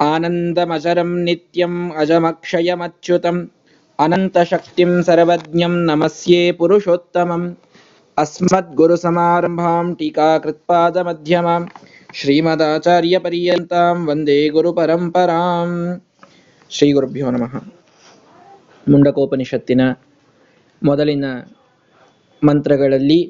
आनन्दमचरं 0.00 1.10
नित्यम् 1.24 1.76
अजमक्षयमच्युतम् 1.92 3.38
अनन्तशक्तिं 3.98 4.90
सर्वज्ञं 5.02 5.74
नमस्ये 5.86 6.40
पुरुषोत्तमम् 6.52 7.46
अस्मद्गुरुसमारम्भां 8.16 9.84
टीकाकृत्पादमध्यमां 9.94 11.62
ಶ್ರೀಮದಾಚಾರ್ಯಪರ್ಯಂತಾಂ 12.14 13.96
ವಂದೇ 14.06 14.36
ಗುರುಪರಂಪರಾಂ 14.48 15.70
ಶ್ರೀ 16.70 16.88
ಗುರುಭ್ಯೋ 16.92 17.30
ನಮಃ 17.30 17.54
ಮುಂಡಕೋಪನಿಷತ್ತಿನ 18.86 19.82
ಮೊದಲಿನ 20.82 21.26
ಮಂತ್ರಗಳಲ್ಲಿ 22.42 23.20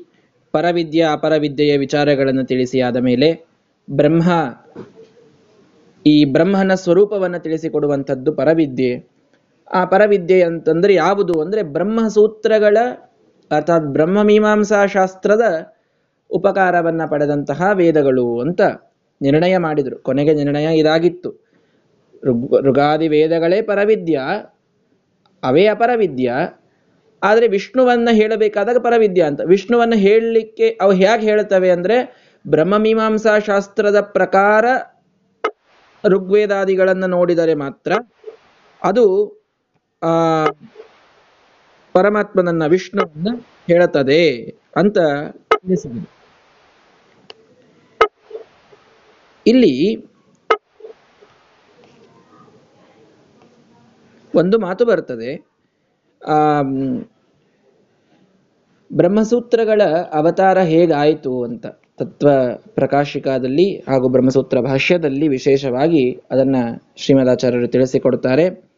ಪರವಿದ್ಯೆ 0.54 1.04
ಅಪರವಿದ್ಯೆಯ 1.12 1.76
ವಿಚಾರಗಳನ್ನು 1.76 2.44
ತಿಳಿಸಿ 2.46 2.80
ಆದ 2.80 3.00
ಮೇಲೆ 3.02 3.28
ಬ್ರಹ್ಮ. 3.90 4.22
ಈ 6.06 6.24
ಬ್ರಹ್ಮನ 6.24 6.74
ಸ್ವರೂಪವನ್ನು 6.74 7.38
ತಿಳಿಸಿಕೊಡುವಂಥದ್ದು 7.38 8.32
ಪರವಿದ್ಯೆ. 8.32 9.08
ಆ 9.72 9.84
ಪರವಿದ್ಯೆ 9.84 10.42
ಅಂತಂದ್ರೆ 10.42 10.94
ಯಾವುದು? 10.94 11.40
ಅಂದ್ರೆ 11.40 11.62
ಬ್ರಹ್ಮಸೂತ್ರಗಳ, 11.62 12.76
ಅರ್ಥಾತ್ 13.50 13.84
ಬ್ರಹ್ಮ 13.84 14.22
ಮೀಮಾಂಸಾ 14.22 14.86
ಶಾಸ್ತ್ರದ 14.86 15.42
ಉಪಕಾರವನ್ನ 16.30 17.00
ಪಡೆದಂತಹ 17.10 17.70
ವೇದಗಳು 17.74 18.40
ಅಂತ 18.40 18.60
ನಿರ್ಣಯ 19.22 19.58
ಮಾಡಿದರು. 19.58 19.98
ಕೊನೆಗೆ 19.98 20.34
ನಿರ್ಣಯ 20.34 20.78
ಇದಾಗಿತ್ತು. 20.78 21.30
ಋಗ್ 22.24 22.62
ಋಗಾದಿ 22.62 23.08
ವೇದಗಳೇ 23.08 23.62
ಪರವಿದ್ಯ? 23.62 24.20
ಅವೇ 25.42 25.66
ಅಪರವಿದ್ಯ? 25.66 26.32
ಆದರೆ 27.22 27.48
ವಿಷ್ಣುವನ್ನ 27.48 28.08
ಹೇಳಬೇಕಾದಾಗ 28.12 28.78
ಪರವಿದ್ಯ 28.78 29.22
ಅಂತ. 29.22 29.40
ವಿಷ್ಣುವನ್ನ 29.40 29.92
ಹೇಳಲಿಕ್ಕೆ 29.96 30.78
ಅವು 30.80 30.92
ಹೇಗೆ 30.92 31.26
ಹೇಳ್ತವೆ 31.26 31.70
ಅಂದ್ರೆ 31.70 32.17
ಬ್ರಹ್ಮಮೀಮಾಂಸಾ 32.46 33.38
ಶಾಸ್ತ್ರದ 33.38 34.00
ಪ್ರಕಾರ 34.00 34.64
ಋಗ್ವೇದಾದಿಗಳನ್ನು 36.04 37.06
ನೋಡಿದರೆ 37.06 37.54
ಮಾತ್ರ 37.54 37.92
ಅದು, 38.82 39.32
ಆ, 40.02 40.44
ಪರಮಾತ್ಮನನ್ನ 41.92 42.66
ವಿಷ್ಣುವನ್ನ 42.66 43.28
ಹೇಳುತ್ತದೆ 43.66 44.54
ಅಂತ 44.76 44.98
ತಿಳಿಸಿದರು 45.52 46.18
ಇಲ್ಲಿ 49.46 50.08
ಒಂದು 54.34 54.58
ಮಾತು 54.58 54.84
ಬರ್ತದೆ. 54.84 55.46
ಆ 56.26 56.62
ಬ್ರಹ್ಮಸೂತ್ರಗಳ 58.92 59.82
ಅವತಾರ 60.12 60.58
ಹೇಗಾಯಿತು 60.58 61.44
ಅಂತ. 61.44 61.66
ತತ್ವ 61.98 62.28
ಪ್ರಕಾಶಿಕಾದಲ್ಲಿ 62.74 63.78
ಹಾಗೂ 63.78 64.08
ಬ್ರಹ್ಮಸೂತ್ರ 64.08 64.60
ಭಾಷ್ಯದಲ್ಲಿ 64.60 65.28
ವಿಶೇಷವಾಗಿ 65.28 66.20
ಅದನ್ನ 66.30 66.56
ಶ್ರೀಮದಾಚಾರ್ಯರು 66.96 67.68
ತಿಳಿಸಿಕೊಡ್ತಾರೆ. 67.68 68.68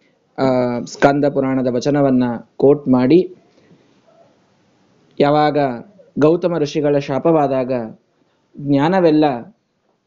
ಸ್ಕಂದ 0.86 1.24
ಪುರಾಣದ 1.24 1.66
ವಚನವನ್ನ 1.74 2.24
ಕೋಟ್ 2.56 2.88
ಮಾಡಿ, 2.88 3.20
ಯಾವಾಗ 5.20 5.58
ಗೌತಮ 6.18 6.58
ಋಷಿಗಳ 6.58 6.98
ಶಾಪವಾದಾಗ 6.98 7.72
ಜ್ಞಾನವೆಲ್ಲ 8.56 9.26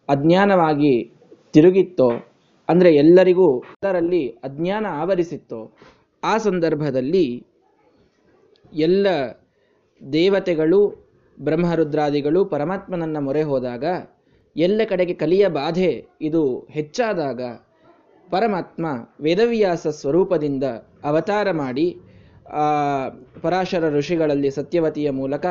ಅಜ್ಞಾನವಾಗಿ 0.10 1.12
ತಿರುಗಿತ್ತೋ, 1.54 2.10
ಅಂದ್ರೆ 2.70 2.96
ಎಲ್ಲರಿಗೂ 2.96 3.60
ಅದರಲ್ಲಿ 3.60 4.28
ಅಜ್ಞಾನ 4.30 4.86
ಆವರಿಸಿತ್ತೋ, 4.90 5.72
ಆ 6.24 6.38
ಸಂದರ್ಭದಲ್ಲಿ 6.38 7.46
ಎಲ್ಲ 8.74 9.08
ದೇವತೆಗಳು 10.02 11.03
ಬ್ರಹ್ಮರುದ್ರಾದಿಗಳು 11.40 12.46
ಪರಮಾತ್ಮನನ್ನ 12.46 13.18
ಮೊರೆ 13.20 13.44
ಹೋದಾಗ 13.44 13.84
ಎಲ್ಲ 14.58 14.82
ಕಡೆಗೆ 14.90 15.14
ಕಲಿಯ 15.14 15.48
ಬಾಧೆ 15.48 16.06
ಇದು 16.22 16.68
ಹೆಚ್ಚಾದಾಗ 16.70 17.42
ಪರಮಾತ್ಮ 18.32 18.86
ವೇದವ್ಯಾಸ 19.20 19.88
ಸ್ವರೂಪದಿಂದ 19.88 20.64
ಅವತಾರ 21.04 21.52
ಮಾಡಿ 21.52 22.00
ಪರಾಶರ 23.42 23.90
ಋಷಿಗಳಲ್ಲಿ 23.90 24.52
ಸತ್ಯವತಿಯ 24.52 25.10
ಮೂಲಕ 25.10 25.46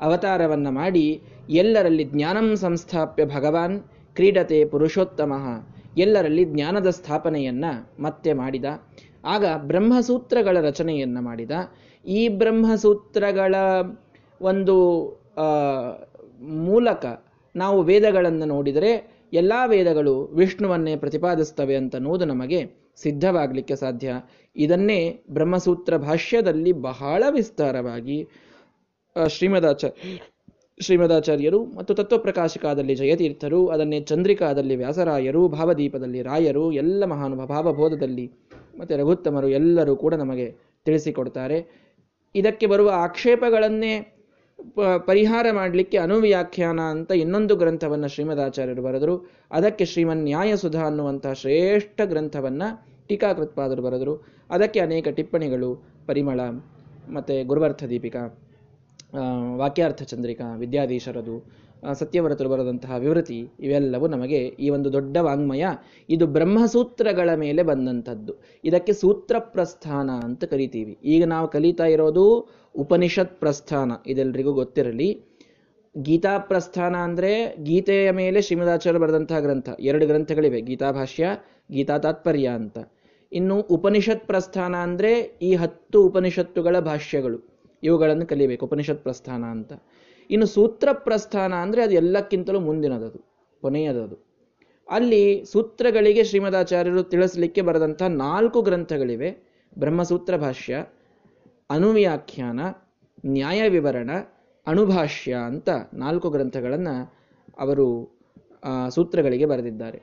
ಅವತಾರವನ್ನು 0.00 0.70
ಮಾಡಿ 0.70 1.22
ಎಲ್ಲರಲ್ಲಿ 1.50 2.04
ಜ್ಞಾನಂ 2.04 2.56
ಸಂಸ್ಥಾಪ್ಯ 2.56 3.24
ಭಗವಾನ್ 3.24 3.80
ಕ್ರೀಡತೆ 4.14 4.64
ಪುರುಷೋತ್ತಮ 4.64 5.32
ಎಲ್ಲರಲ್ಲಿ 5.98 6.44
ಜ್ಞಾನದ 6.44 6.90
ಸ್ಥಾಪನೆಯನ್ನು 6.90 8.02
ಮತ್ತೆ 8.02 8.32
ಮಾಡಿದ. 8.32 8.64
ಆಗ 9.24 9.44
ಬ್ರಹ್ಮಸೂತ್ರಗಳ 9.56 10.60
ರಚನೆಯನ್ನು 10.60 11.22
ಮಾಡಿದ. 11.22 11.50
ಈ 12.06 12.28
ಬ್ರಹ್ಮಸೂತ್ರಗಳ 12.28 13.54
ಒಂದು 14.40 14.76
ಮೂಲಕ 16.40 17.04
ನಾವು 17.56 17.82
ವೇದಗಳನ್ನು 17.82 18.44
ನೋಡಿದರೆ 18.44 19.22
ಎಲ್ಲ 19.32 19.52
ವೇದಗಳು 19.66 20.24
ವಿಷ್ಣುವನ್ನೇ 20.24 20.96
ಪ್ರತಿಪಾದಿಸ್ತವೆ 20.96 21.76
ಅಂತನ್ನುವುದು 21.76 22.24
ನಮಗೆ 22.24 22.66
ಸಿದ್ಧವಾಗಲಿಕ್ಕೆ 22.96 23.76
ಸಾಧ್ಯ. 23.76 24.14
ಇದನ್ನೇ 24.56 25.22
ಬ್ರಹ್ಮಸೂತ್ರ 25.30 25.96
ಭಾಷ್ಯದಲ್ಲಿ 25.96 26.72
ಬಹಳ 26.72 27.24
ವಿಸ್ತಾರವಾಗಿ 27.30 28.28
ಶ್ರೀಮದಾಚಾರ್ಯ 29.26 30.18
ಶ್ರೀಮದಾಚಾರ್ಯರು 30.80 31.64
ಮತ್ತು 31.64 31.94
ತತ್ವಪ್ರಕಾಶಿಕಾದಲ್ಲಿ 31.94 32.94
ಜಯತೀರ್ಥರು, 32.94 33.68
ಅದನ್ನೇ 33.68 34.00
ಚಂದ್ರಿಕಾದಲ್ಲಿ 34.00 34.76
ವ್ಯಾಸರಾಯರು, 34.76 35.48
ಭಾವದೀಪದಲ್ಲಿ 35.48 36.22
ರಾಯರು, 36.22 36.72
ಎಲ್ಲ 36.72 37.04
ಮಹಾನುಭ 37.04 37.44
ಭಾವಬೋಧದಲ್ಲಿ 37.44 38.32
ಮತ್ತು 38.78 38.96
ರಘುತ್ತಮರು 38.96 39.48
ಎಲ್ಲರೂ 39.48 39.96
ಕೂಡ 39.96 40.14
ನಮಗೆ 40.14 40.56
ತಿಳಿಸಿಕೊಡ್ತಾರೆ. 40.84 41.58
ಇದಕ್ಕೆ 42.34 42.66
ಬರುವ 42.66 42.90
ಆಕ್ಷೇಪಗಳನ್ನೇ 42.94 44.11
ಪರಿಹಾರ 45.06 45.46
ಮಾಡಲಿಕ್ಕೆ 45.52 45.98
ಅನುವ್ಯಾಖ್ಯಾನ 45.98 46.80
ಅಂತ 46.80 47.10
ಇನ್ನೊಂದು 47.10 47.56
ಗ್ರಂಥವನ್ನ 47.56 48.06
ಶ್ರೀಮದಾಚಾರ್ಯರು 48.06 48.82
ಬರೆದರು. 48.82 49.30
ಅದಕ್ಕೆ 49.50 49.84
ಶ್ರೀಮನ್ 49.84 50.22
ನ್ಯಾಯಸುಧಾ 50.22 50.82
ಅನ್ನುವಂತಹ 50.86 51.32
ಶ್ರೇಷ್ಠ 51.32 52.00
ಗ್ರಂಥವನ್ನು 52.04 52.86
ಟೀಕಾಕೃತ್ಪಾದರು 53.08 53.82
ಬರೆದರು. 53.82 54.26
ಅದಕ್ಕೆ 54.50 54.80
ಅನೇಕ 54.80 55.08
ಟಿಪ್ಪಣಿಗಳು, 55.08 55.82
ಪರಿಮಳ, 56.06 56.40
ಮತ್ತು 57.12 57.46
ಗುರುವರ್ಥ 57.46 57.84
ದೀಪಿಕಾ 57.84 58.38
ವಾಕ್ಯಾರ್ಥ 59.56 60.02
ಚಂದ್ರಿಕಾ, 60.02 60.56
ವಿದ್ಯಾಧೀಶರದು 60.56 61.62
ಸತ್ಯವ್ರತರು 61.92 62.48
ಬರೆದಂತಹ 62.48 62.96
ವಿವೃತಿ 62.96 63.48
ಇವೆಲ್ಲವೂ 63.60 64.06
ನಮಗೆ 64.06 64.36
ಈ 64.36 64.70
ಒಂದು 64.70 64.92
ದೊಡ್ಡ 64.92 65.16
ವಾಂಗ್ಮಯ, 65.16 65.66
ಇದು 66.08 66.26
ಬ್ರಹ್ಮಸೂತ್ರಗಳ 66.26 67.34
ಮೇಲೆ 67.34 67.62
ಬಂದಂಥದ್ದು. 67.62 68.32
ಇದಕ್ಕೆ 68.64 68.92
ಸೂತ್ರ 68.92 69.36
ಪ್ರಸ್ಥಾನ 69.38 70.10
ಅಂತ 70.10 70.44
ಕರಿತೀವಿ. 70.44 70.98
ಈಗ 71.04 71.24
ನಾವು 71.24 71.48
ಕಲಿತಾ 71.48 71.84
ಇರೋದು 71.84 72.48
ಉಪನಿಷತ್ 72.74 73.36
ಪ್ರಸ್ಥಾನ 73.40 73.92
ಇದೆಲ್ಲರಿಗೂ 74.06 74.52
ಗೊತ್ತಿರಲಿ. 74.52 75.08
ಗೀತಾ 75.94 76.34
ಪ್ರಸ್ಥಾನ 76.50 76.94
ಅಂದರೆ 77.06 77.30
ಗೀತೆಯ 77.64 78.10
ಮೇಲೆ 78.20 78.38
ಶ್ರೀಮದಾಚಾರ್ಯ 78.46 79.00
ಬರೆದಂತಹ 79.04 79.38
ಗ್ರಂಥ. 79.46 79.68
ಎರಡು 79.80 80.04
ಗ್ರಂಥಗಳಿವೆ, 80.06 80.60
ಗೀತಾಭಾಷ್ಯ 80.68 81.24
ಗೀತಾ 81.70 81.96
ತಾತ್ಪರ್ಯ 82.04 82.48
ಅಂತ. 82.60 82.78
ಇನ್ನು 83.32 83.56
ಉಪನಿಷತ್ 83.76 84.24
ಪ್ರಸ್ಥಾನ 84.30 84.74
ಅಂದರೆ 84.86 85.10
ಈ 85.42 85.50
ಹತ್ತು 85.54 85.98
ಉಪನಿಷತ್ತುಗಳ 86.08 86.76
ಭಾಷ್ಯಗಳು. 86.88 87.38
ಇವುಗಳನ್ನು 87.82 88.26
ಕಲಿಬೇಕು 88.26 88.64
ಉಪನಿಷತ್ 88.68 89.04
ಪ್ರಸ್ಥಾನ 89.06 89.42
ಅಂತ. 89.56 89.72
ಇನ್ನು 90.30 90.46
ಸೂತ್ರ 90.46 90.88
ಪ್ರಸ್ಥಾನ 91.06 91.52
ಅಂದರೆ 91.64 91.80
ಅದು 91.82 91.94
ಎಲ್ಲಕ್ಕಿಂತಲೂ 91.94 92.58
ಮುಂದಿನದದು, 92.60 93.20
ಕೊನೆಯದದು. 93.62 94.16
ಅಲ್ಲಿ 94.88 95.22
ಸೂತ್ರಗಳಿಗೆ 95.52 96.22
ಶ್ರೀಮದಾಚಾರ್ಯರು 96.24 97.02
ತಿಳಿಸಲಿಕ್ಕೆ 97.12 97.62
ಬರೆದಂಥ 97.68 98.02
ನಾಲ್ಕು 98.24 98.58
ಗ್ರಂಥಗಳಿವೆ. 98.62 99.30
ಬ್ರಹ್ಮಸೂತ್ರ 99.76 100.36
ಭಾಷ್ಯ 100.36 100.74
ಅನುವ್ಯಾಖ್ಯಾನ, 101.74 102.60
ನ್ಯಾಯ 103.26 103.60
ವಿವರಣ 103.68 104.10
ಅಣುಭಾಷ್ಯ 104.66 105.32
ಅಂತ 105.50 105.68
ನಾಲ್ಕು 105.94 106.28
ಗ್ರಂಥಗಳನ್ನು 106.30 106.94
ಅವರು 107.58 107.86
ಸೂತ್ರಗಳಿಗೆ 108.94 109.46
ಬರೆದಿದ್ದಾರೆ. 109.46 109.98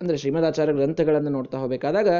ಅಂದರೆ 0.00 0.16
ಶ್ರೀಮದಾಚಾರ್ಯ 0.16 0.72
ಗ್ರಂಥಗಳನ್ನು 0.72 1.30
ನೋಡ್ತಾ 1.30 1.56
ಹೋಗಬೇಕಾದಾಗ 1.58 2.10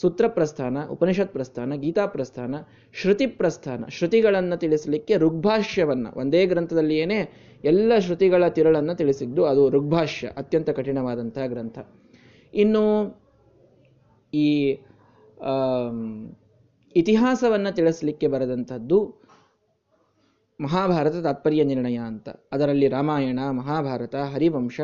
ಸೂತ್ರ 0.00 0.24
ಪ್ರಸ್ಥಾನ, 0.28 0.78
ಉಪನಿಷತ್ 0.90 1.32
ಪ್ರಸ್ಥಾನ, 1.32 1.76
ಗೀತಾ 1.76 2.04
ಪ್ರಸ್ಥಾನ, 2.06 2.54
ಶ್ರುತಿ 3.00 3.26
ಪ್ರಸ್ಥಾನ, 3.38 3.84
ಶ್ರುತಿಗಳನ್ನು 3.88 4.56
ತಿಳಿಸಲಿಕ್ಕೆ 4.56 5.14
ಋಗ್ಭಾಷ್ಯವನ್ನು, 5.16 6.10
ಒಂದೇ 6.20 6.42
ಗ್ರಂಥದಲ್ಲಿ 6.46 6.96
ಏನೇ 6.96 7.20
ಎಲ್ಲ 7.64 7.98
ಶ್ರುತಿಗಳ 7.98 8.44
ತಿರುಳನ್ನು 8.48 8.94
ತಿಳಿಸಿದ್ದು 8.94 9.44
ಅದು 9.44 9.62
ಋಗ್ಭಾಷ್ಯ, 9.70 10.28
ಅತ್ಯಂತ 10.36 10.70
ಕಠಿಣವಾದಂತಹ 10.70 11.46
ಗ್ರಂಥ. 11.46 11.78
ಇನ್ನು 12.54 12.84
ಈ 14.32 14.48
ಇತಿಹಾಸವನ್ನ 16.96 17.70
ತಿಳಿಸಲಿಕ್ಕೆ 17.70 18.26
ಬರೆದಂಥದ್ದು 18.28 19.20
ಮಹಾಭಾರತ 20.60 21.12
ತಾತ್ಪರ್ಯ 21.12 21.64
ನಿರ್ಣಯ 21.64 21.98
ಅಂತ. 21.98 22.28
ಅದರಲ್ಲಿ 22.52 22.88
ರಾಮಾಯಣ, 22.88 23.38
ಮಹಾಭಾರತ, 23.50 24.16
ಹರಿವಂಶ 24.16 24.80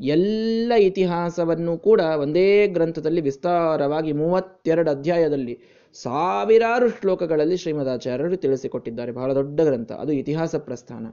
ಎಲ್ಲ 0.00 0.72
ಇತಿಹಾಸವನ್ನು 0.78 1.78
ಕೂಡ 1.78 2.00
ಒಂದೇ 2.00 2.66
ಗ್ರಂಥದಲ್ಲಿ 2.66 3.20
ವಿಸ್ತಾರವಾಗಿ 3.20 4.12
ಮೂವತ್ತೆರಡು 4.12 4.90
ಅಧ್ಯಾಯದಲ್ಲಿ 4.90 5.58
ಸಾವಿರಾರು 5.94 6.88
ಶ್ಲೋಕಗಳಲ್ಲಿ 6.88 7.56
ಶ್ರೀಮದಾಚಾರ್ಯರು 7.56 8.36
ತಿಳಿಸಿಕೊಟ್ಟಿದ್ದಾರೆ. 8.36 9.12
ಬಹಳ 9.12 9.34
ದೊಡ್ಡ 9.34 9.60
ಗ್ರಂಥ. 9.60 9.92
ಅದು 9.92 10.12
ಇತಿಹಾಸ 10.12 10.56
ಪ್ರಸ್ಥಾನ. 10.56 11.06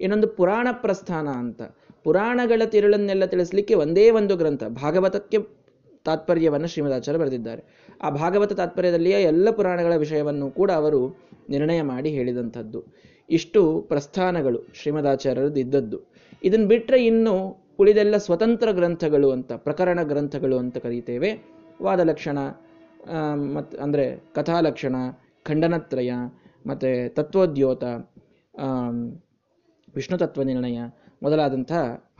ಇನ್ನೊಂದು 0.00 0.28
ಪುರಾಣ 0.28 0.68
ಪ್ರಸ್ಥಾನ 0.72 1.28
ಅಂತ. 1.28 1.62
ಪುರಾಣಗಳ 2.04 2.62
ತಿರುಳನ್ನೆಲ್ಲ 2.64 3.24
ತಿಳಿಸ್ಲಿಕ್ಕೆ 3.24 3.74
ಒಂದೇ 3.74 4.10
ಒಂದು 4.10 4.36
ಗ್ರಂಥ. 4.36 4.64
ಭಾಗವತಕ್ಕೆ 4.64 5.61
ತಾತ್ಪರ್ಯವನ್ನು 6.06 6.68
ಶ್ರೀಮದಾಚಾರ್ಯ 6.72 7.20
ಬರೆದಿದ್ದಾರೆ. 7.22 7.62
ಆ 8.04 8.08
ಭಾಗವತ 8.20 8.52
ತಾತ್ಪರ್ಯದಲ್ಲಿಯೇ 8.60 9.18
ಎಲ್ಲ 9.30 9.48
ಪುರಾಣಗಳ 9.58 9.94
ವಿಷಯವನ್ನು 10.04 10.46
ಕೂಡ 10.58 10.70
ಅವರು 10.80 11.00
ನಿರ್ಣಯ 11.54 11.80
ಮಾಡಿ 11.92 12.10
ಹೇಳಿದಂಥದ್ದು. 12.18 12.80
ಇಷ್ಟು 13.28 13.60
ಪ್ರಸ್ಥಾನಗಳು 13.90 14.60
ಶ್ರೀಮದಾಚಾರ್ಯರದ್ದು 14.80 15.60
ಇದ್ದದ್ದು. 15.64 15.98
ಇದನ್ನು 16.44 16.66
ಬಿಟ್ಟರೆ 16.72 16.98
ಇನ್ನು 17.10 17.34
ಉಳಿದೆಲ್ಲ 17.80 18.16
ಸ್ವತಂತ್ರ 18.26 18.68
ಗ್ರಂಥಗಳು 18.78 19.28
ಅಂತ, 19.36 19.52
ಪ್ರಕರಣ 19.66 19.98
ಗ್ರಂಥಗಳು 20.02 20.56
ಅಂತ 20.62 20.76
ಕರೀತೇವೆ. 20.78 21.30
ವಾದಲಕ್ಷಣ 21.82 22.38
ಮತ್ತು 23.56 23.76
ಅಂದರೆ 23.84 24.04
ಕಥಾಲಕ್ಷಣ 24.34 24.96
ಖಂಡನತ್ರಯ, 25.46 26.12
ಮತ್ತು 26.66 26.90
ತತ್ವೋದ್ಯೋತ 27.14 27.84
ವಿಷ್ಣು 29.94 30.16
ತತ್ವ 30.18 30.42
ನಿರ್ಣಯ 30.50 30.80
ಮೊದಲಾದಂಥ 31.22 31.72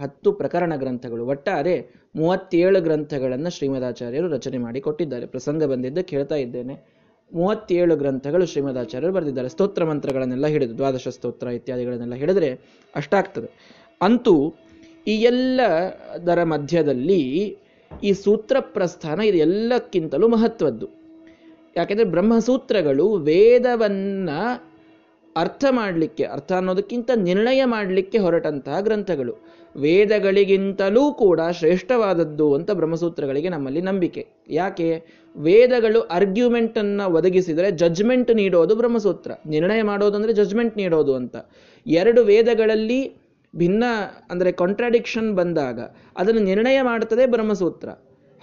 ಹತ್ತು 0.02 0.28
ಪ್ರಕರಣ 0.40 0.72
ಗ್ರಂಥಗಳು. 0.76 1.22
ಒಟ್ಟಾರೆ 1.26 1.74
ಮೂವತ್ತೇಳು 2.16 2.80
ಗ್ರಂಥಗಳನ್ನು 2.80 3.50
ಶ್ರೀಮದಾಚಾರ್ಯರು 3.50 4.28
ರಚನೆ 4.28 4.58
ಮಾಡಿ 4.58 4.80
ಕೊಟ್ಟಿದ್ದಾರೆ. 4.80 5.26
ಪ್ರಸಂಗ 5.26 5.64
ಬಂದಿದ್ದು 5.64 6.04
ಕೇಳ್ತಾ 6.04 6.34
ಇದ್ದೇನೆ. 6.34 7.02
ಮೂವತ್ತೇಳು 7.32 7.96
ಗ್ರಂಥಗಳು 7.96 8.46
ಶ್ರೀಮದಾಚಾರ್ಯರು 8.46 9.12
ಬರೆದಿದ್ದಾರೆ. 9.12 9.48
ಸ್ತೋತ್ರ 9.48 9.84
ಮಂತ್ರಗಳನ್ನೆಲ್ಲ 9.84 10.46
ಹಿಡಿದು, 10.46 10.76
ದ್ವಾದಶ 10.76 11.08
ಸ್ತೋತ್ರ 11.08 11.46
ಇತ್ಯಾದಿಗಳನ್ನೆಲ್ಲ 11.46 12.14
ಹಿಡಿದ್ರೆ 12.14 12.60
ಅಷ್ಟಾಗ್ತದೆ. 12.96 13.78
ಅಂತೂ 14.02 14.54
ಈ 15.06 15.10
ಎಲ್ಲದರ 15.10 16.42
ಮಧ್ಯದಲ್ಲಿ 16.42 17.58
ಈ 18.02 18.12
ಸೂತ್ರ 18.12 18.56
ಪ್ರಸ್ಥಾನ 18.60 19.20
ಇದು 19.20 19.38
ಎಲ್ಲಕ್ಕಿಂತಲೂ 19.38 20.28
ಮಹತ್ವದ್ದು. 20.28 20.86
ಯಾಕೆಂದರೆ 21.76 22.04
ಬ್ರಹ್ಮಸೂತ್ರಗಳು 22.04 23.12
ವೇದವನ್ನ 23.14 24.30
ಅರ್ಥ 25.36 25.64
ಮಾಡಲಿಕ್ಕೆ, 25.70 26.24
ಅರ್ಥ 26.24 26.52
ಅನ್ನೋದಕ್ಕಿಂತ 26.52 27.10
ನಿರ್ಣಯ 27.14 27.64
ಮಾಡಲಿಕ್ಕೆ 27.64 28.18
ಹೊರಟಂತಹ 28.18 28.80
ಗ್ರಂಥಗಳು. 28.80 29.34
ವೇದಗಳಿಗಿಂತಲೂ 29.76 31.12
ಕೂಡ 31.12 31.40
ಶ್ರೇಷ್ಠವಾದದ್ದು 31.50 32.54
ಅಂತ 32.54 32.70
ಬ್ರಹ್ಮಸೂತ್ರಗಳಿಗೆ 32.70 33.48
ನಮ್ಮಲ್ಲಿ 33.48 33.80
ನಂಬಿಕೆ. 33.80 34.26
ಯಾಕೆ? 34.48 34.88
ವೇದಗಳು 35.36 36.00
ಅರ್ಗ್ಯುಮೆಂಟನ್ನು 36.00 37.12
ಒದಗಿಸಿದರೆ 37.12 37.70
ಜಜ್ಮೆಂಟ್ 37.70 38.34
ನೀಡೋದು 38.34 38.76
ಬ್ರಹ್ಮಸೂತ್ರ. 38.76 39.30
ನಿರ್ಣಯ 39.46 39.82
ಮಾಡೋದು 39.82 40.16
ಅಂದರೆ 40.16 40.32
ಜಜ್ಮೆಂಟ್ 40.32 40.76
ನೀಡೋದು 40.76 41.14
ಅಂತ. 41.14 41.36
ಎರಡು 41.86 42.24
ವೇದಗಳಲ್ಲಿ 42.24 43.00
ಭಿನ್ನ 43.56 43.84
ಅಂದರೆ 44.30 44.52
ಕಾಂಟ್ರಾಡಿಕ್ಷನ್ 44.52 45.32
ಬಂದಾಗ 45.34 45.80
ಅದನ್ನು 46.16 46.40
ನಿರ್ಣಯ 46.40 46.82
ಮಾಡುತ್ತದೆ 46.82 47.26
ಬ್ರಹ್ಮಸೂತ್ರ. 47.26 47.88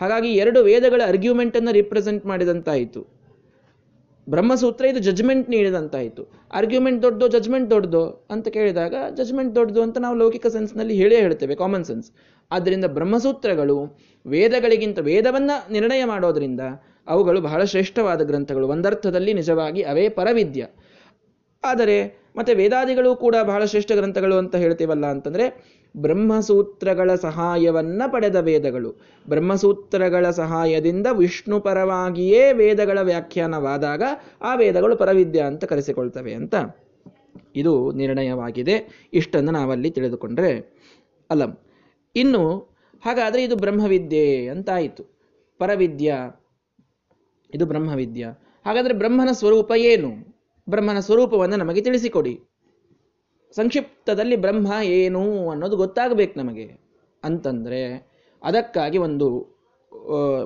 ಹಾಗಾಗಿ 0.01 0.33
ಎರಡು 0.33 0.63
ವೇದಗಳ 0.63 1.01
ಅರ್ಗ್ಯುಮೆಂಟನ್ನು 1.07 1.71
ರಿಪ್ರೆಸೆಂಟ್ 1.71 2.25
ಮಾಡಿದಂತಾಯಿತು. 2.25 3.18
ಬ್ರಹ್ಮಸೂತ್ರ 4.29 4.85
ಇದು 4.85 4.99
ಜಜ್ಮೆಂಟ್ 4.99 5.49
ನೀಡಿದಂತಾಯಿತು. 5.49 6.23
ಆರ್ಗ್ಯುಮೆಂಟ್ 6.53 7.01
ದೊಡ್ಡದು 7.03 7.27
ಜಜ್ಮೆಂಟ್ 7.27 7.69
ದೊಡ್ಡದು 7.69 8.27
ಅಂತ 8.29 8.47
ಕೇಳಿದಾಗ 8.47 8.95
ಜಜ್ಮೆಂಟ್ 9.15 9.55
ದೊಡ್ಡದು 9.55 9.81
ಅಂತ 9.81 9.97
ನಾವು 9.97 10.15
ಲೌಕಿಕ 10.15 10.47
ಸೆನ್ಸ್ನಲ್ಲಿ 10.47 10.95
ಹೇಳೇ 10.95 11.15
ಹೇಳ್ತೇವೆ 11.15 11.55
ಕಾಮನ್ 11.55 11.85
ಸೆನ್ಸ್ 11.85 12.09
ಆದ್ದರಿಂದ 12.51 12.85
ಬ್ರಹ್ಮಸೂತ್ರಗಳು 12.85 13.77
ವೇದಗಳಿಗಿಂತ 14.25 14.99
ವೇದವನ್ನು 14.99 15.73
ನಿರ್ಣಯ 15.73 16.03
ಮಾಡೋದರಿಂದ 16.05 16.61
ಅವುಗಳು 17.07 17.41
ಬಹಳ 17.41 17.63
ಶ್ರೇಷ್ಠವಾದ 17.63 18.21
ಗ್ರಂಥಗಳು. 18.21 18.67
ಒಂದರ್ಥದಲ್ಲಿ 18.67 19.33
ನಿಜವಾಗಿ 19.33 19.81
ಅವೇ 19.81 20.09
ಪರವಿದ್ಯ. 20.09 20.67
ಆದರೆ 21.63 21.97
ಮತ್ತೆ 22.35 22.53
ವೇದಾದಿಗಳು 22.53 23.15
ಕೂಡ 23.15 23.35
ಬಹಳ 23.43 23.65
ಶ್ರೇಷ್ಠ 23.65 23.91
ಗ್ರಂಥಗಳು 23.91 24.35
ಅಂತ 24.35 24.55
ಹೇಳ್ತೀವಲ್ಲ 24.55 25.05
ಅಂತಂದ್ರೆ 25.05 25.45
ಬ್ರಹ್ಮಸೂತ್ರಗಳ 25.97 27.15
ಸಹಾಯವನ್ನ 27.15 28.01
ಪಡೆದ 28.11 28.35
ವೇದಗಳು. 28.35 28.95
ಬ್ರಹ್ಮಸೂತ್ರಗಳ 29.29 30.29
ಸಹಾಯದಿಂದ 30.29 31.07
ವಿಷ್ಣು 31.11 31.59
ಪರವಾಗಿಯೇ 31.59 32.51
ವೇದಗಳ 32.51 32.99
ವ್ಯಾಖ್ಯಾನವಾದಾಗ 33.01 34.03
ಆ 34.41 34.55
ವೇದಗಳು 34.55 34.97
ಪರವಿದ್ಯ 34.97 35.39
ಅಂತ 35.39 35.63
ಕರೆಸಿಕೊಳ್ತವೆ 35.63 36.33
ಅಂತ. 36.33 36.55
ಇದು 37.55 37.91
ನಿರ್ಣಯವಾಗಿದೆ. 37.91 39.07
ಇಷ್ಟನ್ನು 39.13 39.51
ನಾವಲ್ಲಿ 39.51 39.91
ತಿಳಿದುಕೊಂಡ್ರೆ 39.91 40.79
ಅಲಂ. 41.29 41.57
ಇನ್ನು 42.15 42.59
ಹಾಗಾದರೆ 43.05 43.43
ಇದು 43.43 43.55
ಬ್ರಹ್ಮವಿದ್ಯೆ 43.55 44.47
ಅಂತಾಯಿತು. 44.47 45.03
ಪರವಿದ್ಯ, 45.57 46.15
ಇದು 47.55 47.65
ಬ್ರಹ್ಮವಿದ್ಯ. 47.65 48.27
ಹಾಗಾದರೆ 48.65 48.93
ಬ್ರಹ್ಮನ 48.93 49.29
ಸ್ವರೂಪ 49.31 49.71
ಏನು? 49.75 50.09
ಬ್ರಹ್ಮನ 50.69 50.99
ಸ್ವರೂಪವನ್ನು 50.99 51.55
ನಮಗೆ 51.55 51.81
ತಿಳಿಸಿಕೊಡಿ. 51.81 52.39
ಸಂಕ್ಷಿಪ್ತದಲ್ಲಿ 53.55 54.35
ಬ್ರಹ್ಮ 54.35 54.73
ಏನು 54.83 55.49
ಅನ್ನೋದು 55.49 55.77
ಗೊತ್ತಾಗಬೇಕು 55.77 56.39
ನಮಗೆ. 56.39 56.79
ಅಂತಂದರೆ, 57.23 58.09
ಅದಕ್ಕಾಗಿ 58.43 58.97
ಒಂದು 58.97 59.59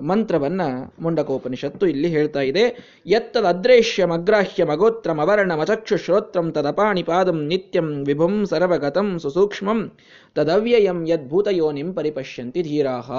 ಮಂತ್ರವನ್ನ 0.01 0.61
ಮುಂಡಕೋಪನಿಷತ್ತು 0.99 1.87
ಇಲ್ಲಿ 1.87 2.07
ಹೇಳ್ತಾ 2.07 2.41
ಇದೆ. 2.41 2.95
ಎತ್ತದ 3.05 3.45
ಅದ್ರೇಶ್ಯಂ 3.45 4.11
ಅಗ್ರಾಹ್ಯಂ 4.11 4.69
ಅಗೋತ್ರಂ 4.69 5.19
ಅವರ್ಣಂ 5.19 5.59
ಅಚಕ್ಷು 5.59 5.97
ಶ್ರೋತ್ರಂ 5.97 6.51
ತದಪಾಣಿ 6.51 7.03
ಪಾದಂ 7.03 7.45
ನಿತ್ಯಂ 7.45 8.05
ವಿಭುಂ 8.05 8.45
ಸರ್ವಗತಂ 8.45 9.19
ಸುಸೂಕ್ಷ್ಮಂ 9.19 9.91
ತದವ್ಯಯಂ 10.35 11.07
ಯದ್ಭೂತಯೋನಿಂ 11.07 11.93
ಪರಿಪಶ್ಯಂತಿ 11.93 12.61
ಧೀರಾಹ 12.61 13.11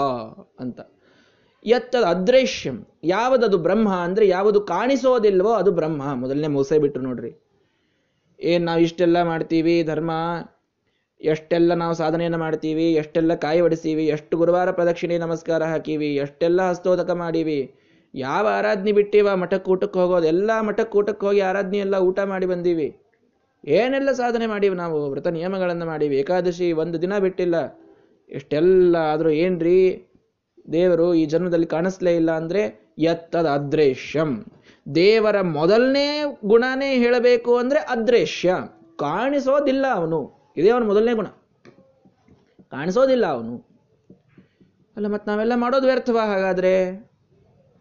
ಅಂತ. 0.61 0.81
ಎತ್ತದ 1.67 2.03
ಅದ್ರೇಶ್ಯಂ 2.03 2.87
ಯಾವುದದು 3.05 3.59
ಬ್ರಹ್ಮ 3.59 3.89
ಅಂದರೆ 3.89 4.29
ಯಾವುದು 4.29 4.61
ಕಾಣಿಸೋದಿಲ್ವೋ 4.61 5.53
ಅದು 5.53 5.73
ಬ್ರಹ್ಮ. 5.73 6.15
ಮೊದಲನೇ 6.15 6.47
ಮೋಸೆ 6.47 6.79
ಬಿಟ್ರು 6.79 7.03
ನೋಡ್ರಿ. 7.03 7.44
ಏನ್ 8.45 8.65
ನಾವು 8.65 8.81
ಇಷ್ಟೆಲ್ಲ 8.81 9.19
ಮಾಡ್ತೀವಿ, 9.23 9.83
ಧರ್ಮ, 9.83 10.13
ಎಷ್ಟೆಲ್ಲ 11.21 11.73
ನಾವು 11.75 11.95
ಸಾಧನೆಯನ್ನು 11.95 12.39
ಮಾಡ್ತೀವಿ, 12.39 12.87
ಎಷ್ಟೆಲ್ಲ 12.95 13.35
ಕಾಯಿ 13.35 13.61
ಹೊಡಿಸ್ತೀವಿ 13.61 14.05
ಎಷ್ಟು 14.07 14.35
ಗುರುವಾರ 14.37 14.71
ಪ್ರದಕ್ಷಿಣೆ 14.71 15.17
ನಮಸ್ಕಾರ 15.19 15.63
ಹಾಕೀವಿ, 15.63 16.11
ಎಷ್ಟೆಲ್ಲ 16.17 16.61
ಹಸ್ತೋದಕ 16.71 17.11
ಮಾಡೀವಿ, 17.23 17.61
ಯಾವ 18.15 18.45
ಆರಾಧನೆ 18.59 18.93
ಬಿಟ್ಟಿವ 18.93 19.29
ಮಠಕ್ಕೆ 19.43 19.71
ಊಟಕ್ಕೆ 19.71 19.99
ಹೋಗೋದು, 19.99 20.27
ಎಲ್ಲ 20.27 20.51
ಮಠಕ್ಕೆ 20.61 20.99
ಊಟಕ್ಕೆ 20.99 21.27
ಹೋಗಿ 21.27 21.41
ಆರಾಧನೆ 21.41 21.79
ಎಲ್ಲ 21.79 21.97
ಊಟ 22.09 22.21
ಮಾಡಿ 22.33 22.47
ಬಂದೀವಿ. 22.47 22.89
ಏನೆಲ್ಲ 23.65 24.11
ಸಾಧನೆ 24.13 24.47
ಮಾಡೀವಿ 24.47 24.75
ನಾವು, 24.75 24.99
ವ್ರತ 25.11 25.29
ನಿಯಮಗಳನ್ನು 25.39 25.87
ಮಾಡೀವಿ, 25.87 26.17
ಏಕಾದಶಿ 26.17 26.69
ಒಂದು 26.83 26.97
ದಿನ 27.03 27.19
ಬಿಟ್ಟಿಲ್ಲ, 27.19 27.57
ಎಷ್ಟೆಲ್ಲ 28.31 28.97
ಆದರೂ 29.13 29.31
ಏನ್ರಿ, 29.45 29.79
ದೇವರು 30.73 31.07
ಈ 31.15 31.25
ಜನ್ಮದಲ್ಲಿ 31.27 31.67
ಕಾಣಿಸ್ಲೇ 31.67 32.13
ಇಲ್ಲ 32.17 32.31
ಅಂದ್ರೆ 32.33 32.63
ಎತ್ತದ 33.11 33.47
ಅದ್ರೇಶ್ಯಂ 33.47 34.31
ದೇವರ 34.95 35.41
ಮೊದಲನೇ 35.41 36.39
ಗುಣನೇ 36.45 36.95
ಹೇಳಬೇಕು 36.95 37.57
ಅಂದ್ರೆ 37.57 37.81
ಅದೃಶ್ಯ. 37.81 38.57
ಕಾಣಿಸೋದಿಲ್ಲ 38.97 39.87
ಅವನು. 39.93 40.53
ಇದೇ 40.57 40.69
ಅವನ 40.69 40.85
ಮೊದಲನೇ 40.85 41.13
ಗುಣ. 41.13 41.27
ಕಾಣಿಸೋದಿಲ್ಲ 42.71 43.27
ಅವನು. 43.27 43.65
ಅಲ್ಲ, 44.97 45.07
ಮತ್ತೆ 45.07 45.31
ನಾವೆಲ್ಲ 45.31 45.53
ಮಾಡೋದು 45.55 45.87
ವ್ಯರ್ಥವಾ 45.87 46.21
ಹಾಗಾದ್ರೆ? 46.21 46.89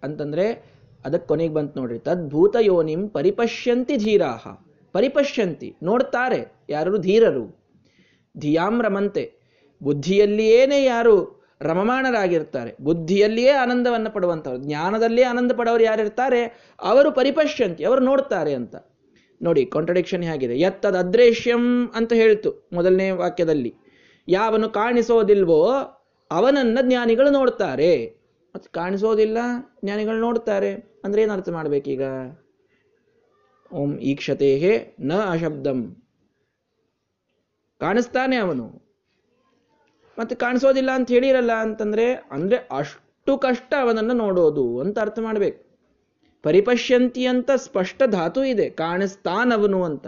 ಅಂತಂದ್ರೆ 0.04 0.74
ಅದಕ್ಕೆ 1.06 1.28
ಕೊನೆಗೆ 1.28 1.54
ಬಂತು 1.54 1.80
ನೋಡ್ರಿ. 1.80 2.00
ತದ್ಭೂತ 2.00 2.56
ಯೋನಿಂ 2.60 3.10
ಪರಿಪಶ್ಯಂತಿ 3.10 3.98
ಧೀರಾಹ. 3.98 4.48
ಪರಿಪಶ್ಯಂತಿ, 4.92 5.76
ನೋಡ್ತಾರೆ 5.84 6.54
ಯಾರು? 6.70 6.98
ಧೀರರು. 6.98 7.64
ಧಿಯಾಂ 8.38 8.84
ರಮಂತೆ 8.84 9.34
ಬುದ್ಧಿಯಲ್ಲಿಯೇನೆ 9.84 10.84
ಯಾರು? 10.84 11.43
ರಮಮಾಣರಾಗಿರ್ತಾರೆ 11.64 12.76
ಬುದ್ಧಿಯಲ್ಲಿಯೇ 12.82 13.52
ಆನಂದವನ್ನು 13.52 14.10
ಪಡುವಂಥವ್ರು. 14.10 14.58
ಜ್ಞಾನದಲ್ಲಿಯೇ 14.58 15.28
ಆನಂದ 15.28 15.52
ಪಡೋರು 15.52 15.84
ಯಾರಿರ್ತಾರೆ? 15.84 16.72
ಅವರು 16.82 17.12
ಪರಿಪಶ್ಯಂತಿ, 17.12 17.84
ಅವರು 17.84 18.02
ನೋಡ್ತಾರೆ 18.02 18.54
ಅಂತ. 18.54 18.76
ನೋಡಿ 19.42 19.66
ಕಾಂಟ್ರಡಿಕ್ಷನ್ 19.66 20.24
ಹೇಗಿದೆ. 20.24 20.56
ಎತ್ತದ 20.56 20.96
ಅದ್ರೇಶ್ಯಂ 20.96 21.92
ಅಂತ 21.96 22.14
ಹೇಳ್ತು 22.14 22.70
ಮೊದಲನೇ 22.74 23.12
ವಾಕ್ಯದಲ್ಲಿ. 23.12 23.76
ಯಾವನು 24.28 24.70
ಕಾಣಿಸೋದಿಲ್ವೋ 24.70 25.72
ಅವನನ್ನ 26.32 26.78
ಜ್ಞಾನಿಗಳು 26.82 27.30
ನೋಡ್ತಾರೆ. 27.30 28.08
ಮತ್ತು 28.56 28.72
ಕಾಣಿಸೋದಿಲ್ಲ, 28.72 29.38
ಜ್ಞಾನಿಗಳು 29.86 30.20
ನೋಡ್ತಾರೆ. 30.20 31.02
ಅಂದ್ರೆ 31.04 31.22
ಏನು 31.22 31.34
ಅರ್ಥ 31.34 31.50
ಮಾಡ್ಬೇಕೀಗ? 31.50 32.02
ಓಂ 33.74 33.98
ಈಕ್ಷತೆಹೇ 33.98 34.96
ನ 35.00 35.14
ಅಶಬ್ದಂ. 35.14 36.04
ಕಾಣಿಸ್ತಾನೆ 37.80 38.36
ಅವನು. 38.36 38.83
ಮತ್ತೆ 40.20 40.36
ಕಾಣಿಸೋದಿಲ್ಲ 40.36 40.92
ಅಂತ 40.92 41.08
ಹೇಳಿರಲ್ಲ 41.12 41.52
ಅಂತಂದ್ರೆ, 41.52 42.14
ಅಂದ್ರೆ 42.14 42.68
ಅಷ್ಟು 42.72 43.38
ಕಷ್ಟ 43.38 43.74
ಅವನನ್ನು 43.82 44.14
ನೋಡೋದು 44.14 44.80
ಅಂತ 44.80 45.00
ಅರ್ಥ 45.00 45.20
ಮಾಡ್ಬೇಕು. 45.20 45.66
ಪರಿಪಶ್ಯಂತಿ 46.44 47.26
ಅಂತ 47.26 47.52
ಸ್ಪಷ್ಟ 47.56 48.04
ಧಾತು 48.04 48.44
ಇದೆ, 48.44 48.70
ಕಾಣಿಸ್ತಾನವನು 48.70 49.84
ಅಂತ. 49.84 50.08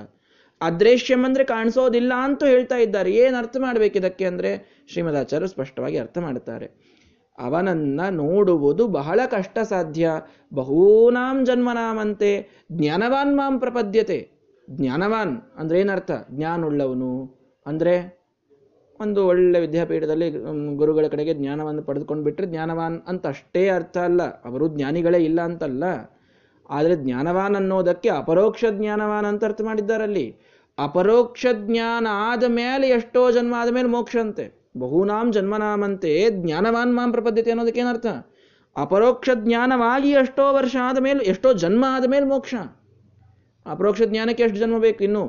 ಅದೃಶ್ಯಂ 0.61 1.25
ಅಂದ್ರೆ 1.25 1.43
ಕಾಣಿಸೋದಿಲ್ಲ 1.43 2.13
ಅಂತ 2.17 2.43
ಹೇಳ್ತಾ 2.43 2.75
ಇದ್ದಾರೆ. 2.75 3.11
ಏನು 3.11 3.37
ಅರ್ಥ 3.37 3.57
ಮಾಡ್ಬೇಕು 3.59 3.97
ಇದಕ್ಕೆ 3.97 4.25
ಅಂದ್ರೆ 4.25 4.83
ಶ್ರೀಮದಾಚಾರ್ಯ 4.87 5.47
ಸ್ಪಷ್ಟವಾಗಿ 5.47 5.97
ಅರ್ಥ 5.97 6.17
ಮಾಡುತ್ತಾರೆ 6.17 6.85
ಅವನನ್ನ 7.39 8.01
ನೋಡುವುದು 8.09 8.87
ಬಹಳ 8.87 9.19
ಕಷ್ಟ 9.31 9.59
ಸಾಧ್ಯ 9.59 10.11
ಬಹೂನಾಂ 10.53 11.45
ಜನ್ಮನಾಮಂತೆ 11.45 12.49
ಜ್ಞಾನವಾನ್ 12.71 13.37
ಮಾಂ 13.37 13.59
ಪ್ರಪದ್ಯತೆ. 13.59 14.29
ಜ್ಞಾನವಾನ್ 14.69 15.41
ಅಂದ್ರೆ 15.55 15.79
ಏನರ್ಥ? 15.79 16.11
ಜ್ಞಾನುಳ್ಳವನು 16.31 17.35
ಅಂದ್ರೆ 17.65 18.24
ಒಂದು 19.01 19.27
ಒಳ್ಳೆ 19.27 19.59
ವಿದ್ಯಾಪೀಠದಲ್ಲಿ 19.59 20.29
ಗುರುಗಳ 20.75 21.07
ಕಡೆಗೆ 21.11 21.33
ಜ್ಞಾನವನ್ನು 21.33 21.83
ಪಡೆದುಕೊಂಡು 21.83 22.23
ಬಿಟ್ಟರೆ 22.23 22.47
ಜ್ಞಾನವಾನ್ 22.47 23.01
ಅಂತ 23.07 23.27
ಅಷ್ಟೇ 23.27 23.69
ಅರ್ಥ 23.69 23.97
ಅಲ್ಲ. 23.97 24.21
ಅವರು 24.23 24.67
ಜ್ಞಾನಿಗಳೇ 24.67 25.17
ಇಲ್ಲ 25.17 25.41
ಅಂತಲ್ಲ. 25.41 25.83
ಆದರೆ 26.69 26.95
ಜ್ಞಾನವಾನ್ 26.95 27.55
ಅನ್ನೋದಕ್ಕೆ 27.55 28.09
ಅಪರೋಕ್ಷ 28.09 28.65
ಜ್ಞಾನವಾನ್ 28.71 29.25
ಅಂತ 29.25 29.43
ಅರ್ಥ 29.43 29.61
ಮಾಡಿದ್ದಾರಲ್ಲಿ. 29.61 30.37
ಅಪರೋಕ್ಷ 30.77 31.45
ಜ್ಞಾನ 31.53 32.07
ಆದ 32.11 32.43
ಮೇಲೆ 32.47 32.87
ಎಷ್ಟೋ 32.89 33.31
ಜನ್ಮ 33.31 33.55
ಆದ 33.57 33.73
ಮೇಲೆ 33.73 33.87
ಮೋಕ್ಷ 33.87 34.17
ಅಂತೆ. 34.17 34.45
ಬಹುನಾಂ 34.77 35.31
ಜನ್ಮನಾಮಂತೆ 35.31 36.29
ಜ್ಞಾನವಾನ್ 36.29 36.95
ಮಾಂ 36.95 37.11
ಪ್ರಪದ್ಧತೆ 37.11 37.49
ಅನ್ನೋದಕ್ಕೆ 37.49 37.79
ಏನರ್ಥ 37.79 38.05
ಅಪರೋಕ್ಷ 38.77 39.29
ಜ್ಞಾನವಾಗಿ 39.35 40.09
ಎಷ್ಟೋ 40.09 40.53
ವರ್ಷ 40.53 40.75
ಆದ 40.83 40.97
ಮೇಲೆ, 40.97 41.23
ಎಷ್ಟೋ 41.25 41.53
ಜನ್ಮ 41.53 41.85
ಆದ 41.87 42.05
ಮೇಲೆ 42.09 42.25
ಮೋಕ್ಷ. 42.25 42.55
ಅಪರೋಕ್ಷ 43.65 44.01
ಜ್ಞಾನಕ್ಕೆ 44.05 44.43
ಎಷ್ಟು 44.43 44.57
ಜನ್ಮ 44.57 44.77
ಬೇಕು 44.77 45.03
ಇನ್ನು? 45.03 45.25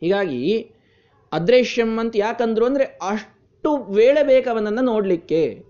ಹೀಗಾಗಿ 0.00 0.72
ಅದೃಶ್ಯಂ 1.32 1.98
ಅಂತ 1.98 2.16
ಯಾಕಂದ್ರು 2.16 2.66
ಅಂದರೆ 2.66 2.84
ಅಷ್ಟು 2.84 3.76
ವೇಳೆ 3.76 4.22
ಬೇಕು 4.22 4.50
ಅವನನ್ನು 4.50 4.82
ನೋಡಲಿಕ್ಕೆ. 4.82 5.64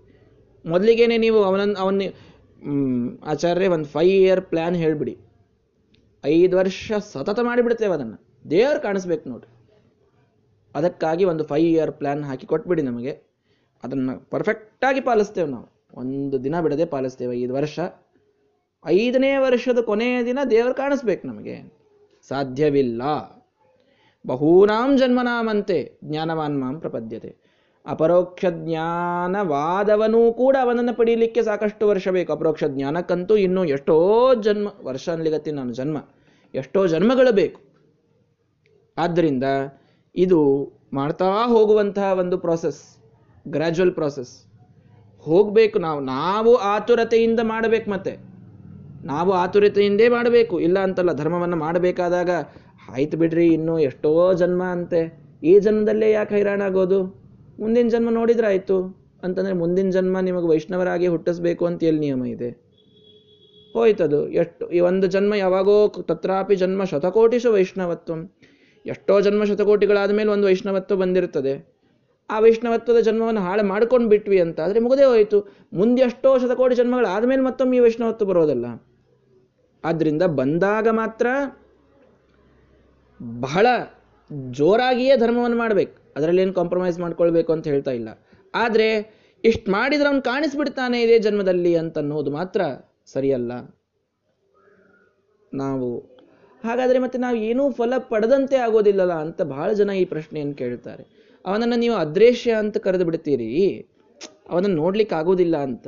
ಮೊದಲಿಗೇನೆ 0.65 1.17
ನೀವು 1.17 1.43
ಅವನನ್ನು 1.43 1.79
ಅವನ್ನ 1.79 2.01
ಆಚಾರ್ಯ 3.25 3.67
ಒಂದು 3.67 3.85
ಫೈವ್ 3.85 4.11
ಇಯರ್ 4.11 4.41
ಪ್ಲ್ಯಾನ್ 4.41 4.75
ಹೇಳಿಬಿಡಿ. 4.75 5.17
ಐದು 6.25 6.57
ವರ್ಷ 6.57 6.91
ಸತತ 6.99 7.39
ಮಾಡಿಬಿಡ್ತೇವೆ 7.39 7.93
ಅದನ್ನು. 7.93 8.17
ದೇವರು 8.51 8.79
ಕಾಣಿಸ್ಬೇಕು 8.79 9.29
ನೋಡ್ರಿ 9.29 9.53
ಅದಕ್ಕಾಗಿ 10.75 11.25
ಒಂದು 11.25 11.43
ಫೈವ್ 11.43 11.67
ಇಯರ್ 11.67 11.91
ಪ್ಲ್ಯಾನ್ 11.91 12.23
ಹಾಕಿ 12.23 12.47
ಕೊಟ್ಬಿಡಿ 12.47 12.81
ನಮಗೆ. 12.81 13.11
ಅದನ್ನು 13.83 14.29
ಪರ್ಫೆಕ್ಟಾಗಿ 14.29 15.01
ಪಾಲಿಸ್ತೇವೆ 15.01 15.49
ನಾವು. 15.49 15.67
ಒಂದು 15.93 16.43
ದಿನ 16.43 16.61
ಬಿಡದೆ 16.61 16.85
ಪಾಲಿಸ್ತೇವೆ 16.85 17.41
ಐದು 17.41 17.53
ವರ್ಷ. 17.53 17.79
ಐದನೇ 18.85 19.37
ವರ್ಷದ 19.37 19.79
ಕೊನೆಯ 19.81 20.23
ದಿನ 20.25 20.39
ದೇವರು 20.51 20.73
ಕಾಣಿಸ್ಬೇಕು 20.73 21.27
ನಮಗೆ. 21.27 21.73
ಸಾಧ್ಯವಿಲ್ಲ. 22.27 23.01
ಬಹೂನಾಂ 24.25 24.89
ಜನ್ಮನಾಮಂತೆ 24.97 25.77
ಜ್ಞಾನವಾನ್ 26.03 26.57
ಮಾಂ 26.61 26.75
ಪ್ರಪದ್ಯತೆ. 26.79 27.31
ಅಪರೋಕ್ಷ 27.85 28.45
ಜ್ಞಾನವಾದವನೂ 28.63 30.21
ಕೂಡ 30.33 30.55
ಅವನನ್ನು 30.61 30.93
ಪಡೀಲಿಕ್ಕೆ 30.97 31.41
ಸಾಕಷ್ಟು 31.41 31.83
ವರ್ಷ 31.87 32.07
ಬೇಕು. 32.07 32.29
ಅಪರೋಕ್ಷ 32.33 32.63
ಜ್ಞಾನಕ್ಕಂತೂ 32.75 33.35
ಇನ್ನೂ 33.35 33.61
ಎಷ್ಟೋ 33.65 33.95
ಜನ್ಮ 34.41 34.67
ವರ್ಷ 34.83 35.05
ಅನ್ಲಿಗತ್ತೀನಿ 35.09 35.57
ನಾನು 35.57 35.73
ಜನ್ಮ, 35.73 35.97
ಎಷ್ಟೋ 36.53 36.81
ಜನ್ಮಗಳು 36.87 37.31
ಬೇಕು. 37.31 37.59
ಆದ್ದರಿಂದ 38.97 39.43
ಇದು 40.15 40.39
ಮಾಡ್ತಾ 40.93 41.31
ಹೋಗುವಂತಹ 41.45 42.07
ಒಂದು 42.19 42.37
ಪ್ರಾಸೆಸ್ 42.37 42.81
ಗ್ರ್ಯಾಜುವಲ್ 43.45 43.93
ಪ್ರಾಸೆಸ್ 43.93 44.33
ಹೋಗಬೇಕು 45.23 45.77
ನಾವು 45.79 45.99
ನಾವು 45.99 46.51
ಆತುರತೆಯಿಂದ 46.55 47.41
ಮಾಡಬೇಕು 47.43 47.87
ಮತ್ತೆ. 47.91 48.13
ನಾವು 49.03 49.31
ಆತುರತೆಯಿಂದೇ 49.33 50.07
ಮಾಡಬೇಕು, 50.09 50.55
ಇಲ್ಲ 50.59 50.77
ಅಂತಲ್ಲ 50.79 51.11
ಧರ್ಮವನ್ನು 51.13 51.57
ಮಾಡಬೇಕಾದಾಗ 51.57 52.31
ಆಯ್ತು 52.93 53.17
ಬಿಡ್ರಿ, 53.17 53.47
ಇನ್ನೂ 53.47 53.79
ಎಷ್ಟೋ 53.79 54.33
ಜನ್ಮ 54.33 54.63
ಅಂತೆ. 54.63 55.01
ಈ 55.43 55.59
ಜನ್ಮದಲ್ಲೇ 55.59 56.11
ಯಾಕೆ 56.11 56.35
ಹೈರಾಣ 56.35 56.61
ಆಗೋದು 56.61 56.99
ಮುಂದಿನ 57.59 57.87
ಜನ್ಮ 57.87 58.09
ನೋಡಿದ್ರೆ 58.09 58.47
ಆಯಿತು. 58.47 58.77
ಅಂತಂದ್ರೆ 59.23 59.53
ಮುಂದಿನ 59.53 59.89
ಜನ್ಮ 59.89 60.19
ನಿಮಗೆ 60.19 60.47
ವೈಷ್ಣವರಾಗಿ 60.47 61.07
ಹುಟ್ಟಿಸ್ಬೇಕು 61.07 61.65
ಅಂತ 61.65 61.83
ಎಲ್ಲಿ 61.83 61.99
ನಿಯಮ 61.99 62.25
ಇದೆ? 62.25 62.49
ಹೋಯ್ತದು. 63.73 64.29
ಎಷ್ಟು, 64.29 64.63
ಈ 64.69 64.79
ಒಂದು 64.79 65.07
ಜನ್ಮ 65.07 65.33
ಯಾವಾಗೋ 65.33 65.75
ತತ್ರಾಪಿ 65.87 66.55
ಜನ್ಮ 66.55 66.83
ಶತಕೋಟಿಸು 66.83 67.51
ವೈಷ್ಣವತ್ವ. 67.53 68.13
ಎಷ್ಟೋ 68.85 69.21
ಜನ್ಮ 69.21 69.43
ಶತಕೋಟಿಗಳಾದ 69.43 70.11
ಮೇಲೆ 70.11 70.29
ಒಂದು 70.29 70.47
ವೈಷ್ಣವತ್ವ 70.47 70.95
ಬಂದಿರ್ತದೆ 70.95 71.53
ಆ 72.29 72.39
ವೈಷ್ಣವತ್ವದ 72.39 72.99
ಜನ್ಮವನ್ನು 72.99 73.41
ಹಾಳು 73.41 73.63
ಮಾಡ್ಕೊಂಡು 73.63 74.09
ಬಿಟ್ವಿ 74.09 74.39
ಅಂತ 74.39 74.59
ಆದರೆ 74.59 74.79
ಮುಗದೇ 74.79 75.03
ಹೋಯಿತು. 75.03 75.39
ಮುಂದೆ 75.73 76.01
ಎಷ್ಟೋ 76.01 76.29
ಶತಕೋಟಿ 76.39 76.75
ಜನ್ಮಗಳಾದ್ಮೇಲೆ 76.75 77.41
ಮತ್ತೊಮ್ಮೆ 77.41 77.77
ಈ 77.77 77.79
ವೈಷ್ಣವತ್ವ 77.79 78.25
ಬರೋದಲ್ಲ. 78.25 78.65
ಆದ್ದರಿಂದ 79.83 80.21
ಬಂದಾಗ 80.21 80.87
ಮಾತ್ರ 80.91 81.27
ಬಹಳ 83.45 83.67
ಜೋರಾಗಿಯೇ 84.51 85.17
ಧರ್ಮವನ್ನು 85.17 85.57
ಮಾಡಬೇಕು. 85.57 85.95
ಅದರಲ್ಲಿ 86.15 86.41
ಏನು 86.41 86.53
ಕಾಂಪ್ರಮೈಸ್ 86.53 86.99
ಮಾಡ್ಕೊಳ್ಬೇಕು 86.99 87.51
ಅಂತ 87.53 87.67
ಹೇಳ್ತಾ 87.67 87.91
ಇಲ್ಲ. 87.91 88.09
ಆದರೆ 88.53 88.87
ಇಷ್ಟು 89.43 89.71
ಮಾಡಿದ್ರೆ 89.71 90.07
ಅವನು 90.09 90.21
ಕಾಣಿಸ್ಬಿಡ್ತಾನೆ 90.21 91.01
ಇದೇ 91.01 91.19
ಜನ್ಮದಲ್ಲಿ 91.19 91.75
ಅಂತ 91.75 91.97
ಅನ್ನೋದು 91.97 92.31
ಮಾತ್ರ 92.31 92.61
ಸರಿಯಲ್ಲ. 93.13 93.51
ನಾವು 95.53 95.87
ಹಾಗಾದರೆ 96.63 96.99
ಮತ್ತೆ 96.99 97.17
ನಾವು 97.17 97.35
ಏನೂ 97.49 97.71
ಫಲ 97.71 97.93
ಪಡೆದಂತೆ 97.97 98.57
ಆಗೋದಿಲ್ಲಲ್ಲ 98.57 99.13
ಅಂತ 99.13 99.41
ಬಹಳ 99.41 99.69
ಜನ 99.71 99.89
ಈ 99.89 100.05
ಪ್ರಶ್ನೆಯನ್ನು 100.05 100.55
ಕೇಳ್ತಾರೆ. 100.55 101.03
ಅವನನ್ನು 101.45 101.77
ನೀವು 101.79 101.95
ಅದೃಶ್ಯ 101.95 102.51
ಅಂತ 102.53 102.77
ಕರೆದು 102.77 103.05
ಬಿಡ್ತೀರಿ 103.05 103.51
ಅವನನ್ನು 104.49 104.75
ನೋಡ್ಲಿಕ್ಕೆ 104.75 105.15
ಆಗೋದಿಲ್ಲ 105.15 105.57
ಅಂತ. 105.57 105.87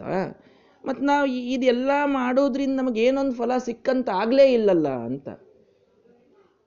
ಮತ್ತು 0.84 1.04
ನಾವು 1.04 1.26
ಇದೆಲ್ಲ 1.56 1.92
ಮಾಡೋದ್ರಿಂದ 2.06 2.76
ನಮಗೇನೊಂದು 2.80 3.36
ಫಲ 3.36 3.52
ಸಿಕ್ಕಂತ 3.58 4.10
ಆಗಲೇ 4.10 4.54
ಇಲ್ಲಲ್ಲ 4.54 4.90
ಅಂತ. 4.90 5.30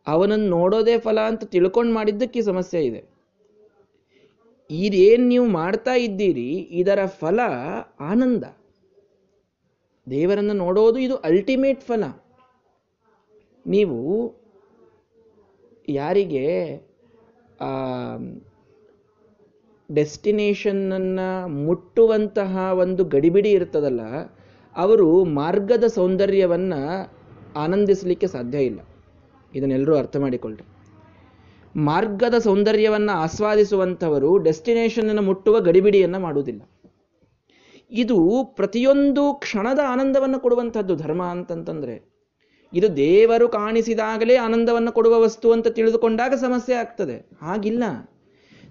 ಅವನನ್ನು 0.07 0.49
ನೋಡೋದೇ 0.57 0.95
ಫಲ 1.05 1.19
ಅಂತ 1.31 1.45
ತಿಳ್ಕೊಂಡು 1.55 1.93
ಮಾಡಿದ್ದಕ್ಕೆ 1.99 2.41
ಸಮಸ್ಯೆ 2.49 2.81
ಇದೆ. 2.89 3.03
ಇದೇನು 4.71 5.25
ನೀವು 5.33 5.47
ಮಾಡ್ತಾ 5.61 5.95
ಇದ್ದೀರಿ, 6.07 6.51
ಇದರ 6.81 7.01
ಫಲ 7.21 7.41
ಆನಂದ. 8.11 8.45
ದೇವರನ್ನು 10.07 10.55
ನೋಡೋದು 10.65 10.99
ಇದು 11.07 11.17
ಅಲ್ಟಿಮೇಟ್ 11.29 11.83
ಫಲ. 11.91 12.05
ನೀವು 13.67 13.99
ಯಾರಿಗೆ 16.01 16.47
ಡೆಸ್ಟಿನೇಷನ್ನನ್ನು 19.89 21.19
ಡೆಸ್ಟಿನೇಷನ್ನ 21.19 21.21
ಮುಟ್ಟುವಂತಹ 21.67 22.57
ಒಂದು 22.83 23.03
ಗಡಿಬಿಡಿ 23.15 23.51
ಇರ್ತದಲ್ಲ, 23.51 24.03
ಅವರು 24.77 25.09
ಮಾರ್ಗದ 25.41 25.87
ಸೌಂದರ್ಯವನ್ನು 25.99 26.81
ಆನಂದಿಸಲಿಕ್ಕೆ 27.65 28.29
ಸಾಧ್ಯ 28.35 28.69
ಇಲ್ಲ. 28.71 28.81
ಇದನ್ನೆಲ್ಲರೂ 29.55 29.97
ಅರ್ಥ 29.97 30.17
ಮಾಡಿಕೊಳ್ಳ್ರಿ 30.17 30.65
ಮಾರ್ಗದ 31.77 32.39
ಸೌಂದರ್ಯವನ್ನು 32.39 33.13
ಆಸ್ವಾದಿಸುವಂಥವರು 33.13 34.39
ಡೆಸ್ಟಿನೇಷನನ್ನು 34.39 35.23
ಮುಟ್ಟುವ 35.23 35.61
ಗಡಿಬಿಡಿಯನ್ನು 35.61 36.19
ಮಾಡುವುದಿಲ್ಲ. 36.19 36.63
ಇದು 37.93 38.45
ಪ್ರತಿಯೊಂದು 38.45 39.35
ಕ್ಷಣದ 39.35 39.79
ಆನಂದವನ್ನು 39.89 40.41
ಕೊಡುವಂಥದ್ದು 40.41 40.97
ಧರ್ಮ 40.97 41.23
ಅಂತಂತಂದರೆ, 41.23 42.15
ಇದು 42.73 42.97
ದೇವರು 42.97 43.49
ಕಾಣಿಸಿದಾಗಲೇ 43.49 44.37
ಆನಂದವನ್ನು 44.37 44.93
ಕೊಡುವ 44.93 45.21
ವಸ್ತು 45.21 45.53
ಅಂತ 45.53 45.69
ತಿಳಿದುಕೊಂಡಾಗ 45.69 46.35
ಸಮಸ್ಯೆ 46.35 46.77
ಆಗ್ತದೆ. 46.77 47.31
ಹಾಗಿಲ್ಲ. 47.43 47.85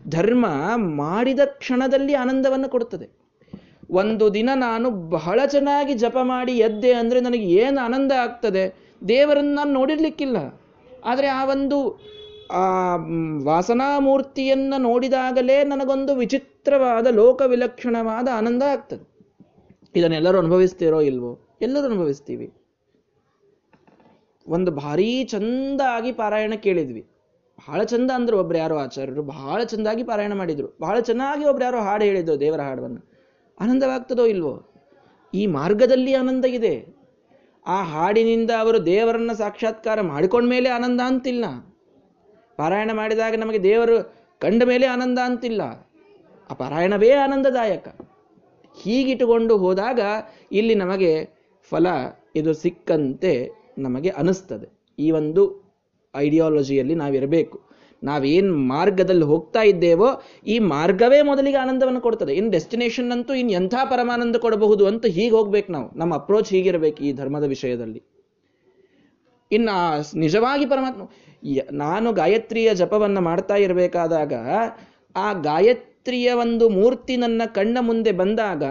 ಧರ್ಮ 0.10 0.46
ಮಾಡಿದ 0.75 1.40
ಕ್ಷಣದಲ್ಲಿ 1.46 2.13
ಆನಂದವನ್ನು 2.13 2.70
ಕೊಡುತ್ತದೆ. 2.70 3.10
ಒಂದು 3.92 4.34
ದಿನ 4.34 4.50
ನಾನು 4.56 4.90
ಬಹಳ 4.90 5.40
ಚೆನ್ನಾಗಿ 5.46 5.94
ಜಪ 5.94 6.18
ಮಾಡಿ 6.24 6.52
ಎದ್ದೆ 6.52 6.94
ಅಂದರೆ 6.94 7.20
ನನಗೆ 7.20 7.46
ಏನು 7.46 7.86
ಆನಂದ 7.86 8.12
ಆಗ್ತದೆ? 8.12 8.75
ದೇವರನ್ನು 9.08 9.54
ನಾನು 9.54 9.74
ನೋಡಿರ್ಲಿಕ್ಕಿಲ್ಲ. 9.74 10.62
ಆದರೆ 11.05 11.27
ಆ 11.27 11.45
ಒಂದು, 11.45 12.00
ಆ 12.51 12.95
ವಾಸನಾ 13.43 14.00
ಮೂರ್ತಿಯನ್ನ 14.00 14.74
ನೋಡಿದಾಗಲೇ 14.77 15.63
ನನಗೊಂದು 15.63 16.15
ವಿಚಿತ್ರವಾದ 16.15 17.07
ಲೋಕ 17.07 17.41
ವಿಲಕ್ಷಣವಾದ 17.45 18.27
ಆನಂದ 18.33 18.63
ಆಗ್ತದೆ. 18.63 19.13
ಇದನ್ನೆಲ್ಲರೂ 19.95 20.38
ಅನುಭವಿಸ್ತೀರೋ 20.38 21.01
ಇಲ್ವೋ? 21.01 21.57
ಎಲ್ಲರೂ 21.62 21.86
ಅನುಭವಿಸ್ತೀವಿ. 21.86 22.53
ಒಂದು 24.48 24.72
ಭಾರೀ 24.72 25.24
ಚಂದಾಗಿ 25.24 26.12
ಪಾರಾಯಣ 26.12 26.53
ಕೇಳಿದ್ವಿ. 26.53 27.01
ಬಹಳ 27.67 27.83
ಚಂದ 27.83 28.12
ಅಂದ್ರು 28.12 28.39
ಒಬ್ರು 28.39 28.57
ಯಾರೋ 28.57 28.77
ಆಚಾರ್ಯರು, 28.77 29.24
ಬಹಳ 29.24 29.63
ಚಂದಾಗಿ 29.63 30.03
ಪಾರಾಯಣ 30.03 30.33
ಮಾಡಿದ್ರು. 30.33 30.77
ಬಹಳ 30.81 31.00
ಚೆನ್ನಾಗಿ 31.00 31.45
ಒಬ್ರು 31.45 31.65
ಯಾರೋ 31.65 31.79
ಹಾಡು 31.79 32.05
ಹೇಳಿದ್ರು 32.05 32.39
ದೇವರ 32.39 32.62
ಹಾಡವನ್ನು 32.62 33.12
ಆನಂದವಾಗ್ತದೋ 33.62 34.25
ಇಲ್ವೋ? 34.25 34.69
ಈ 35.33 35.48
ಮಾರ್ಗದಲ್ಲಿ 35.48 36.13
ಆನಂದ 36.13 36.45
ಇದೆ. 36.45 37.02
ಆ 37.67 37.84
ಹಾಡಿನಿಂದ 37.84 38.51
ಅವರು 38.60 38.86
ದೇವರನ್ನ 38.86 39.32
ಸಾಕ್ಷಾತ್ಕಾರ 39.32 40.01
ಮಾಡಿಕೊಂಡ 40.01 40.50
ಮೇಲೆ 40.50 40.70
ಆನಂದ 40.70 41.01
ಅಂತಿಲ್ಲ. 41.05 41.46
ಪಾರಾಯಣ 42.58 42.91
ಮಾಡಿದಾಗ 42.93 43.36
ನಮಗೆ 43.36 43.63
ದೇವರು 43.63 44.13
ಕಂಡ 44.39 44.63
ಮೇಲೆ 44.63 44.86
ಆನಂದ 44.86 45.20
ಅಂತಿಲ್ಲ. 45.20 45.62
ಆ 46.50 46.53
ಪಾರಾಯಣವೇ 46.53 47.12
ಆನಂದದಾಯಕ. 47.12 47.88
ಹೀಗಿಟ್ಟುಕೊಂಡು 48.82 49.58
ಹೋದಾಗ 49.58 50.00
ಇಲ್ಲಿ 50.51 50.75
ನಮಗೆ 50.75 51.29
ಫಲ 51.70 51.88
ಇದು 52.36 52.53
ಸಿಕ್ಕಂತೆ 52.53 53.50
ನಮಗೆ 53.77 54.10
ಅನಿಸ್ತದೆ 54.10 54.96
ಈ 55.00 55.12
ಒಂದು 55.12 55.63
ಐಡಿಯಾಲಜಿಯಲ್ಲಿ 56.15 56.96
ನಾವಿರಬೇಕು. 56.96 57.73
ನಾವೇನ್ 58.03 58.67
ಮಾರ್ಗದಲ್ಲಿ 58.67 59.24
ಹೋಗ್ತಾ 59.24 59.62
ಇದ್ದೇವೋ 59.62 60.10
ಈ 60.48 60.60
ಮಾರ್ಗವೇ 60.60 61.22
ಮೊದಲಿಗೆ 61.22 61.57
ಆನಂದವನ್ನು 61.57 62.01
ಕೊಡ್ತದೆ. 62.01 62.33
ಇನ್ 62.33 62.51
ಡೆಸ್ಟಿನೇಷನ್ 62.51 63.12
ಅಂತೂ 63.12 63.33
ಇನ್ 63.33 63.51
ಎಂಥ 63.51 63.75
ಪರಮಾನಂದ 63.89 64.36
ಕೊಡಬಹುದು 64.36 64.88
ಅಂತ 64.88 65.05
ಹೀಗೆ 65.05 65.29
ಹೋಗ್ಬೇಕು 65.29 65.72
ನಾವು. 65.72 65.91
ನಮ್ಮ 65.95 66.13
ಅಪ್ರೋಚ್ 66.13 66.50
ಹೀಗಿರಬೇಕು 66.50 67.03
ಈ 67.03 67.13
ಧರ್ಮದ 67.13 67.43
ವಿಷಯದಲ್ಲಿ. 67.43 68.03
ಇನ್ನು 69.51 69.75
ನಿಜವಾಗಿ 70.17 70.65
ಪರಮಾತ್ಮ 70.65 71.03
ನಾನು 71.72 72.13
ಗಾಯತ್ರಿಯ 72.13 72.75
ಜಪವನ್ನು 72.75 73.22
ಮಾಡ್ತಾ 73.22 73.55
ಇರಬೇಕಾದಾಗ 73.55 74.33
ಆ 75.15 75.33
ಗಾಯತ್ರಿಯ 76.05 76.31
ಒಂದು 76.33 76.65
ಮೂರ್ತಿ 76.69 77.17
ನನ್ನ 77.17 77.41
ಕಣ್ಣ 77.45 77.77
ಮುಂದೆ 77.81 78.12
ಬಂದಾಗ 78.12 78.63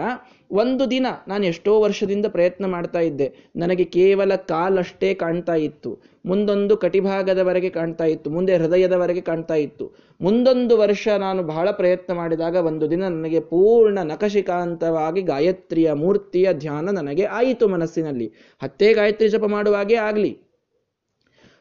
ಒಂದು 0.51 0.83
ದಿನ 0.91 1.07
ನಾನು 1.27 1.45
ಎಷ್ಟೋ 1.45 1.71
ವರ್ಷದಿಂದ 1.81 2.25
ಪ್ರಯತ್ನ 2.29 2.65
ಮಾಡ್ತಾ 2.65 2.99
ಇದ್ದೆ. 2.99 3.27
ನನಗೆ 3.55 3.83
ಕೇವಲ 3.83 4.35
ಕಾಲಷ್ಟೇ 4.35 5.13
ಕಾಣ್ತಾ 5.13 5.55
ಇತ್ತು. 5.55 5.91
ಮುಂದೊಂದು 6.25 6.77
ಕಟಿಭಾಗದವರೆಗೆ 6.77 7.69
ಕಾಣ್ತಾ 7.69 8.05
ಇತ್ತು. 8.05 8.29
ಮುಂದೆ 8.29 8.57
ಹೃದಯದವರೆಗೆ 8.57 9.21
ಕಾಣ್ತಾ 9.21 9.55
ಇತ್ತು. 9.55 9.87
ಮುಂದೊಂದು 10.21 10.77
ವರ್ಷ 10.77 11.07
ನಾನು 11.17 11.43
ಬಹಳ 11.43 11.71
ಪ್ರಯತ್ನ 11.71 12.13
ಮಾಡಿದಾಗ 12.13 12.55
ಒಂದು 12.55 12.91
ದಿನ 12.91 13.03
ನನಗೆ 13.07 13.39
ಪೂರ್ಣ 13.39 13.99
ನಕಶಿಕಾಂತವಾಗಿ 14.03 15.21
ಗಾಯತ್ರಿಯ 15.21 15.93
ಮೂರ್ತಿಯ 15.93 16.53
ಧ್ಯಾನ 16.53 16.89
ನನಗೆ 16.89 17.25
ಆಯಿತು 17.25 17.67
ಮನಸ್ಸಿನಲ್ಲಿ. 17.67 18.29
ಹತ್ತೇ 18.63 18.93
ಗಾಯತ್ರಿ 18.93 19.29
ಜಪ 19.29 19.45
ಮಾಡುವಾಗೆ 19.45 19.95
ಆಗಲಿ. 19.95 20.33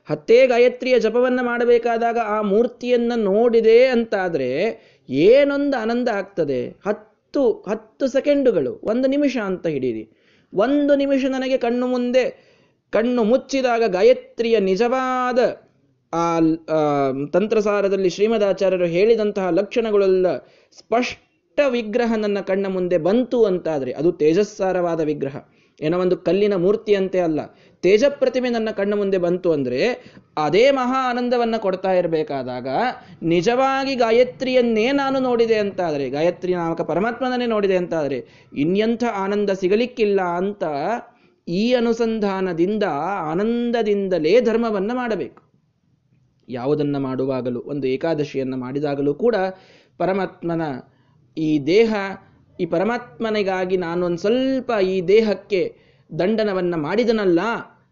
ಹತ್ತೇ 0.08 0.46
ಗಾಯತ್ರಿಯ 0.46 0.98
ಜಪವನ್ನು 0.98 1.44
ಮಾಡಬೇಕಾದಾಗ 1.44 2.18
ಆ 2.18 2.42
ಮೂರ್ತಿಯನ್ನ 2.42 3.12
ನೋಡಿದೆ 3.16 3.86
ಅಂತಾದ್ರೆ 3.86 4.48
ಏನೊಂದು 5.08 5.76
ಆನಂದ 5.76 6.08
ಆಗ್ತದೆ? 6.08 6.60
ಹತ್ತು 6.86 7.42
ಹತ್ತು 7.68 8.06
ಸೆಕೆಂಡುಗಳು, 8.06 8.80
ಒಂದು 8.82 9.08
ನಿಮಿಷ 9.08 9.36
ಅಂತ 9.36 9.66
ಹಿಡೀರಿ. 9.66 10.04
ಒಂದು 10.52 10.94
ನಿಮಿಷ 10.94 11.24
ನನಗೆ 11.24 11.56
ಕಣ್ಣು 11.58 11.86
ಮುಂದೆ, 11.86 12.24
ಕಣ್ಣು 12.90 13.24
ಮುಚ್ಚಿದಾಗ 13.24 13.82
ಗಾಯತ್ರಿಯ 13.86 14.58
ನಿಜವಾದ 14.60 15.38
ಆ 16.12 16.40
ತಂತ್ರಸಾರದಲ್ಲಿ 17.32 18.10
ಶ್ರೀಮದಾಚಾರ್ಯರು 18.10 18.86
ಹೇಳಿದಂತಹ 18.86 19.48
ಲಕ್ಷಣಗಳೆಲ್ಲ 19.48 20.36
ಸ್ಪಷ್ಟ 20.78 21.60
ವಿಗ್ರಹ 21.68 22.12
ನನ್ನ 22.16 22.40
ಕಣ್ಣ 22.40 22.66
ಮುಂದೆ 22.66 22.98
ಬಂತು 22.98 23.44
ಅಂತಾದ್ರೆ 23.44 23.92
ಅದು 23.92 24.12
ತೇಜಸ್ಸಾರವಾದ 24.12 25.00
ವಿಗ್ರಹ. 25.00 25.36
ಏನೋ 25.80 25.98
ಒಂದು 25.98 26.16
ಕಲ್ಲಿನ 26.16 26.54
ಮೂರ್ತಿಯಂತೆ 26.56 27.20
ಅಲ್ಲ. 27.20 27.40
ತೇಜ 27.82 28.04
ಪ್ರತಿಮೆ 28.08 28.48
ನನ್ನ 28.50 28.70
ಕಣ್ಣ 28.70 28.94
ಮುಂದೆ 28.94 29.18
ಬಂತು 29.18 29.48
ಅಂದರೆ 29.52 29.80
ಅದೇ 30.38 30.70
ಮಹಾ 30.70 30.98
ಆನಂದವನ್ನು 31.10 31.58
ಕೊಡ್ತಾ 31.60 31.92
ಇರಬೇಕಾದಾಗ 31.92 32.68
ನಿಜವಾಗಿ 33.22 33.94
ಗಾಯತ್ರಿಯನ್ನೇ 33.94 34.92
ನಾನು 34.92 35.20
ನೋಡಿದೆ 35.20 35.54
ಅಂತಾದರೆ, 35.54 36.10
ಗಾಯತ್ರಿ 36.10 36.54
ನಾಮಕ 36.54 36.80
ಪರಮಾತ್ಮನನ್ನೇ 36.80 37.46
ನೋಡಿದೆ 37.46 37.76
ಅಂತಾದರೆ 37.76 38.18
ಇನ್ಯಂಥ 38.56 39.04
ಆನಂದ 39.14 39.50
ಸಿಗಲಿಕ್ಕಿಲ್ಲ 39.50 40.20
ಅಂತ 40.20 40.64
ಈ 41.48 41.74
ಅನುಸಂಧಾನದಿಂದ, 41.74 42.84
ಆನಂದದಿಂದಲೇ 43.30 44.40
ಧರ್ಮವನ್ನು 44.40 44.94
ಮಾಡಬೇಕು. 44.96 45.40
ಯಾವುದನ್ನು 46.48 47.00
ಮಾಡುವಾಗಲೂ, 47.00 47.60
ಒಂದು 47.66 47.86
ಏಕಾದಶಿಯನ್ನು 47.86 48.56
ಮಾಡಿದಾಗಲೂ 48.56 49.14
ಕೂಡ 49.14 49.36
ಪರಮಾತ್ಮನ 49.98 50.62
ಈ 51.36 51.50
ದೇಹ, 51.66 51.94
ಈ 52.58 52.66
ಪರಮಾತ್ಮನಿಗಾಗಿ 52.66 53.76
ನಾನೊಂದು 53.76 54.18
ಸ್ವಲ್ಪ 54.18 54.70
ಈ 54.84 54.96
ದೇಹಕ್ಕೆ 55.08 55.62
ದಂಡನವನ್ನು 56.10 56.76
ಮಾಡಿದನಲ್ಲ 56.76 57.40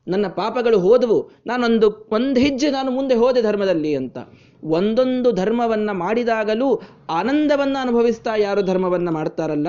ನನ್ನ 0.08 0.26
ಪಾಪಗಳು 0.26 0.78
ಹೋದವು. 0.78 1.30
ನಾನೊಂದು 1.46 2.08
ಒಂದು 2.10 2.40
ಹೆಜ್ಜೆ 2.40 2.70
ನಾನು 2.70 2.90
ಮುಂದೆ 2.90 3.14
ಹೋದೆ 3.14 3.42
ಧರ್ಮದಲ್ಲಿ 3.42 3.94
ಅಂತ. 3.94 4.18
ಒಂದೊಂದು 4.64 5.32
ಧರ್ಮವನ್ನು 5.32 5.94
ಮಾಡಿದಾಗಲೂ 5.94 6.82
ಆನಂದವನ್ನು 7.10 7.78
ಅನುಭವಿಸ್ತಾ 7.78 8.36
ಯಾರು 8.36 8.62
ಧರ್ಮವನ್ನು 8.62 9.12
ಮಾಡ್ತಾರಲ್ಲ, 9.12 9.66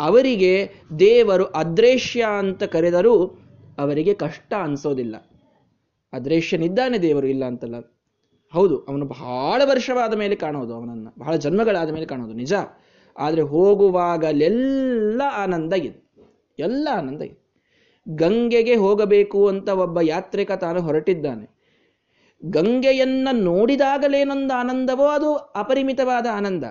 ಅವರಿಗೆ 0.00 0.72
ದೇವರು 0.98 1.44
ಅದೃಶ್ಯ 1.44 2.26
ಅಂತ 2.38 2.62
ಕರೆದರೂ 2.62 3.38
ಅವರಿಗೆ 3.78 4.14
ಕಷ್ಟ 4.14 4.54
ಅನ್ಸೋದಿಲ್ಲ. 4.62 5.16
ಅದೃಶ್ಯನಿದ್ದಾನೆ 6.12 6.98
ದೇವರು 6.98 7.26
ಇಲ್ಲ 7.26 7.44
ಅಂತಲ್ಲ. 7.44 7.74
ಹೌದು, 8.52 8.78
ಅವನು 8.78 9.06
ಬಹಳ 9.06 9.62
ವರ್ಷವಾದ 9.64 10.14
ಮೇಲೆ 10.14 10.36
ಕಾಣೋದು 10.36 10.74
ಅವನನ್ನು. 10.74 11.14
ಬಹಳ 11.18 11.36
ಜನ್ಮಗಳಾದ 11.36 11.90
ಮೇಲೆ 11.90 12.06
ಕಾಣೋದು, 12.06 12.32
ನಿಜ. 12.32 12.54
ಆದರೆ 13.18 13.42
ಹೋಗುವಾಗಲೆಲ್ಲ 13.42 15.22
ಆನಂದ 15.36 15.72
ಇದೆ. 15.72 16.10
ಎಲ್ಲ 16.58 16.88
ಆನಂದ 16.92 17.22
ಇದೆ. 17.22 17.47
ಗಂಗೆಗೆ 18.10 18.74
ಹೋಗಬೇಕು 18.74 19.48
ಅಂತ 19.48 19.68
ಒಬ್ಬ 19.68 20.00
ಯಾತ್ರಿಕ 20.00 20.52
ತಾನು 20.52 20.80
ಹೊರಟಿದ್ದಾನೆ. 20.80 21.58
ಗಂಗೆಯನ್ನ 22.44 23.28
ನೋಡಿದಾಗಲೇನೊಂದು 23.32 24.54
ಆನಂದವೋ 24.54 25.06
ಅದು 25.06 25.34
ಅಪರಿಮಿತವಾದ 25.34 26.26
ಆನಂದ. 26.32 26.64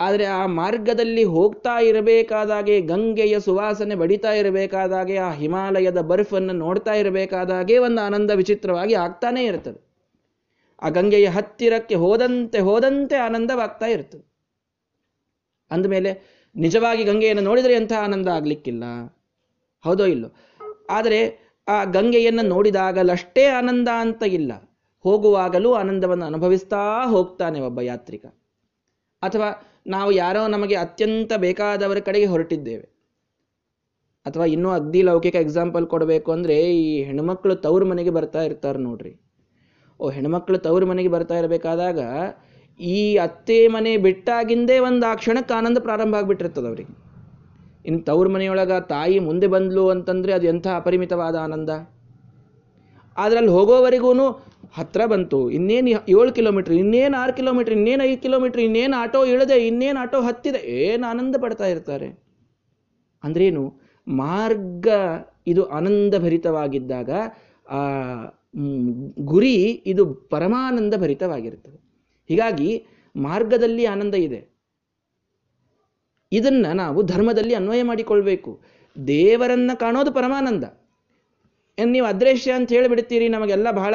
ಆದರೆ 0.00 0.24
ಆ 0.24 0.46
ಮಾರ್ಗದಲ್ಲಿ 0.46 1.24
ಹೋಗ್ತಾ 1.24 1.80
ಇರಬೇಕಾದಾಗೆ 1.80 2.80
ಗಂಗೆಯ 2.80 3.40
ಸುವಾಸನೆ 3.40 3.94
ಬಡಿತಾ 3.94 4.32
ಇರಬೇಕಾದಾಗೆ 4.32 5.16
ಆ 5.16 5.32
ಹಿಮಾಲಯದ 5.32 6.00
ಬರ್ಫನ್ನು 6.00 6.52
ನೋಡ್ತಾ 6.52 6.92
ಇರಬೇಕಾದಾಗೆ 6.92 7.78
ಒಂದು 7.78 8.00
ಆನಂದ 8.00 8.30
ವಿಚಿತ್ರವಾಗಿ 8.30 8.94
ಆಗ್ತಾನೇ 8.94 9.44
ಇರ್ತದೆ. 9.44 9.94
ಆ 10.82 10.88
ಗಂಗೆಯ 10.88 11.28
ಹತ್ತಿರಕ್ಕೆ 11.28 11.94
ಹೋದಂತೆ 11.94 12.58
ಹೋದಂತೆ 12.58 13.16
ಆನಂದವಾಗ್ತಾ 13.16 13.86
ಇರ್ತದೆ. 13.86 14.34
ಅಂದಮೇಲೆ 15.70 16.22
ನಿಜವಾಗಿ 16.56 17.04
ಗಂಗೆಯನ್ನು 17.04 17.42
ನೋಡಿದರೆ 17.42 17.74
ಎಂಥ 17.74 17.92
ಆನಂದ 17.92 18.28
ಆಗ್ಲಿಕ್ಕಿಲ್ಲ? 18.28 18.84
ಹೌದೋ 19.84 20.04
ಇಲ್ಲೋ? 20.04 20.28
ಆದರೆ 20.90 21.50
ಆ 21.68 21.84
ಗಂಗೆಯನ್ನು 21.84 22.42
ನೋಡಿದಾಗಲಷ್ಟೇ 22.42 23.44
ಆನಂದ 23.46 23.88
ಅಂತ 23.88 24.22
ಇಲ್ಲ. 24.22 24.52
ಹೋಗುವಾಗಲೂ 25.04 25.74
ಆನಂದವನ್ನು 25.74 26.24
ಅನುಭವಿಸ್ತಾ 26.24 27.06
ಹೋಗ್ತಾನೆ 27.06 27.60
ಒಬ್ಬ 27.60 27.80
ಯಾತ್ರಿಕ. 27.80 28.26
ಅಥವಾ 29.22 29.48
ನಾವು 29.86 30.12
ಯಾರೋ 30.12 30.46
ನಮಗೆ 30.46 30.74
ಅತ್ಯಂತ 30.74 31.32
ಬೇಕಾದವರ 31.36 31.98
ಕಡೆಗೆ 31.98 32.26
ಹೊರಟಿದ್ದೇವೆ. 32.26 32.94
ಅಥವಾ 34.26 34.44
ಇನ್ನೂ 34.44 34.70
ಅಗ್ದಿ 34.70 35.02
ಲೌಕಿಕ 35.02 35.34
ಎಕ್ಸಾಂಪಲ್ 35.34 35.86
ಕೊಡಬೇಕು 35.86 36.32
ಅಂದರೆ 36.32 36.76
ಈ 36.76 37.02
ಹೆಣ್ಮಕ್ಳು 37.02 37.54
ತವ್ರ 37.54 37.84
ಮನೆಗೆ 37.84 38.10
ಬರ್ತಾ 38.10 38.42
ಇರ್ತಾರೆ 38.42 38.78
ನೋಡ್ರಿ. 38.78 39.20
ಓ 40.00 40.08
ಹೆಣ್ಮಕ್ಳು 40.08 40.58
ತವ್ರ 40.58 40.84
ಮನೆಗೆ 40.84 41.08
ಬರ್ತಾ 41.08 41.34
ಇರಬೇಕಾದಾಗ 41.34 42.00
ಈ 42.80 43.16
ಅತ್ತೆ 43.16 43.68
ಮನೆ 43.68 43.96
ಬಿಟ್ಟಾಗಿಂದೇ 43.96 44.78
ಒಂದು 44.78 45.06
ಆ 45.06 45.14
ಕ್ಷಣಕ್ಕೆ 45.14 45.54
ಆನಂದ 45.54 45.78
ಪ್ರಾರಂಭ 45.78 46.14
ಆಗ್ಬಿಟ್ಟಿರ್ತದೆ 46.14 47.03
ಇನ್ನು 47.84 48.00
ತವ್ರ 48.02 48.28
ಮನೆಯೊಳಗೆ 48.28 48.88
ತಾಯಿ 48.88 49.18
ಮುಂದೆ 49.18 49.46
ಬಂದ್ಲು 49.46 49.88
ಅಂತಂದರೆ 49.88 50.32
ಅದು 50.32 50.46
ಎಂಥ 50.46 50.66
ಅಪರಿಮಿತವಾದ 50.66 51.36
ಆನಂದ? 51.36 51.70
ಅದರಲ್ಲಿ 53.16 53.50
ಹೋಗೋವರೆಗೂ 53.50 54.12
ಹತ್ತಿರ 54.72 55.06
ಬಂತು, 55.06 55.50
ಇನ್ನೇನು 55.50 55.88
ಏಳು 55.88 56.30
ಕಿಲೋಮೀಟ್ರ್, 56.32 56.74
ಇನ್ನೇನು 56.74 57.16
ಆರು 57.18 57.32
ಕಿಲೋಮೀಟ್ರ್, 57.32 57.74
ಇನ್ನೇನು 57.74 58.02
ಐದು 58.04 58.22
ಕಿಲೋಮೀಟ್ರ್, 58.22 58.60
ಇನ್ನೇನು 58.60 58.96
ಆಟೋ 58.96 59.24
ಇಳಿದೆ, 59.24 59.66
ಇನ್ನೇನು 59.66 60.00
ಆಟೋ 60.00 60.20
ಹತ್ತಿದೆ, 60.20 60.58
ಏನು 60.58 61.06
ಆನಂದ 61.06 61.36
ಪಡ್ತಾ 61.40 61.66
ಇರ್ತಾರೆ? 61.66 62.08
ಅಂದ್ರೇನು, 63.24 63.62
ಮಾರ್ಗ 64.06 64.88
ಇದು 65.46 65.62
ಆನಂದ 65.64 66.14
ಭರಿತವಾಗಿದ್ದಾಗ 66.18 67.10
ಆ 67.70 67.80
ಗುರಿ 69.24 69.54
ಇದು 69.86 70.02
ಪರಮಾನಂದ 70.14 70.94
ಭರಿತವಾಗಿರುತ್ತದೆ 70.94 71.78
ಹೀಗಾಗಿ 72.30 72.86
ಮಾರ್ಗದಲ್ಲಿ 73.16 73.84
ಆನಂದ 73.84 74.14
ಇದೆ. 74.14 74.40
ಇದನ್ನ 76.38 76.66
ನಾವು 76.74 77.00
ಧರ್ಮದಲ್ಲಿ 77.02 77.54
ಅನ್ವಯ 77.54 77.82
ಮಾಡಿಕೊಳ್ಬೇಕು. 77.82 78.52
ದೇವರನ್ನು 78.96 79.74
ಕಾಣೋದು 79.78 80.10
ಪರಮಾನಂದ. 80.12 80.64
ನೀವು 81.84 82.06
ಅದೃಶ್ಯ 82.06 82.52
ಅಂತ 82.52 82.68
ಹೇಳಿಬಿಡ್ತೀರಿ, 82.72 83.28
ನಮಗೆಲ್ಲ 83.28 83.68
ಬಹಳ 83.70 83.94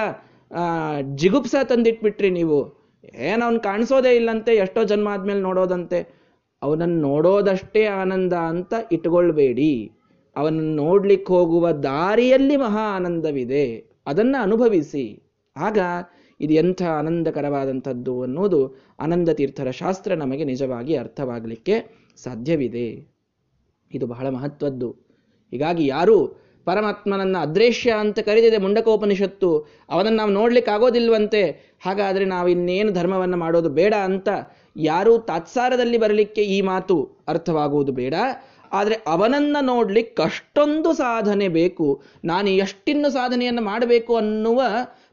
ಜಿಗುಪ್ಸ 1.15 1.55
ತಂದಿಟ್ಬಿಟ್ರಿ 1.63 2.29
ನೀವು. 2.29 2.59
ಏನು 3.31 3.43
ಅವ್ನು 3.45 3.59
ಕಾಣಿಸೋದೇ 3.59 4.11
ಇಲ್ಲಂತೆ, 4.15 4.51
ಎಷ್ಟೋ 4.55 4.81
ಜನ್ಮ 4.83 5.07
ಆದಮೇಲೆ 5.07 5.41
ನೋಡೋದಂತೆ. 5.41 5.99
ಅವನನ್ನು 6.61 6.99
ನೋಡೋದಷ್ಟೇ 7.01 7.83
ಆನಂದ 8.01 8.33
ಅಂತ 8.33 8.73
ಇಟ್ಕೊಳ್ಬೇಡಿ. 8.91 9.73
ಅವನನ್ನು 10.35 10.75
ನೋಡ್ಲಿಕ್ಕೆ 10.75 11.31
ಹೋಗುವ 11.33 11.71
ದಾರಿಯಲ್ಲಿ 11.71 12.55
ಮಹಾ 12.55 12.83
ಆನಂದವಿದೆ. 12.95 13.65
ಅದನ್ನು 14.07 14.37
ಅನುಭವಿಸಿ. 14.41 15.05
ಆಗ 15.55 15.79
ಇದು 16.39 16.53
ಎಂಥ 16.53 16.81
ಆನಂದಕರವಾದಂಥದ್ದು 16.97 18.13
ಅನ್ನೋದು 18.21 18.59
ಆನಂದ 18.99 19.29
ತೀರ್ಥರ 19.29 19.69
ಶಾಸ್ತ್ರ 19.71 20.11
ನಮಗೆ 20.13 20.43
ನಿಜವಾಗಿ 20.43 20.93
ಅರ್ಥವಾಗಲಿಕ್ಕೆ 20.95 21.75
ಸಾಧ್ಯವಿದೆ. 22.23 23.09
ಇದು 23.93 24.07
ಬಹಳ 24.07 24.29
ಮಹತ್ವದ್ದು. 24.29 24.89
ಹೀಗಾಗಿ 25.51 25.85
ಯಾರು 25.87 26.49
ಪರಮಾತ್ಮನನ್ನ 26.65 27.37
ಅದೃಶ್ಯ 27.37 27.91
ಅಂತ 27.91 28.19
ಕರೆದಿದೆ 28.19 28.57
ಮುಂಡಕೋಪನಿಷತ್ತು. 28.57 29.67
ಅವನನ್ನು 29.89 30.17
ನಾವು 30.17 30.31
ನೋಡ್ಲಿಕ್ಕೆ 30.31 30.71
ಆಗೋದಿಲ್ವಂತೆ 30.71 31.41
ಹಾಗಾದ್ರೆ 31.85 32.25
ನಾವು 32.25 32.47
ಇನ್ನೇನು 32.47 32.91
ಧರ್ಮವನ್ನು 32.91 33.37
ಮಾಡೋದು 33.37 33.69
ಬೇಡ 33.69 33.93
ಅಂತ 33.93 34.29
ಯಾರು 34.77 35.17
ತಾತ್ಸಾರದಲ್ಲಿ 35.17 35.97
ಬರಲಿಕ್ಕೆ 35.97 36.41
ಈ 36.41 36.61
ಮಾತು 36.61 37.09
ಅರ್ಥವಾಗುವುದು 37.27 37.91
ಬೇಡ. 37.91 38.13
ಆದರೆ 38.71 38.95
ಅವನನ್ನ 39.07 39.57
ನೋಡ್ಲಿಕ್ಕೆ 39.61 40.23
ಅಷ್ಟೊಂದು 40.23 40.93
ಸಾಧನೆ 40.93 41.47
ಬೇಕು. 41.47 42.01
ನಾನು 42.25 42.49
ಎಷ್ಟಿನ್ನು 42.49 43.09
ಸಾಧನೆಯನ್ನು 43.09 43.61
ಮಾಡಬೇಕು 43.61 44.15
ಅನ್ನುವ 44.15 44.61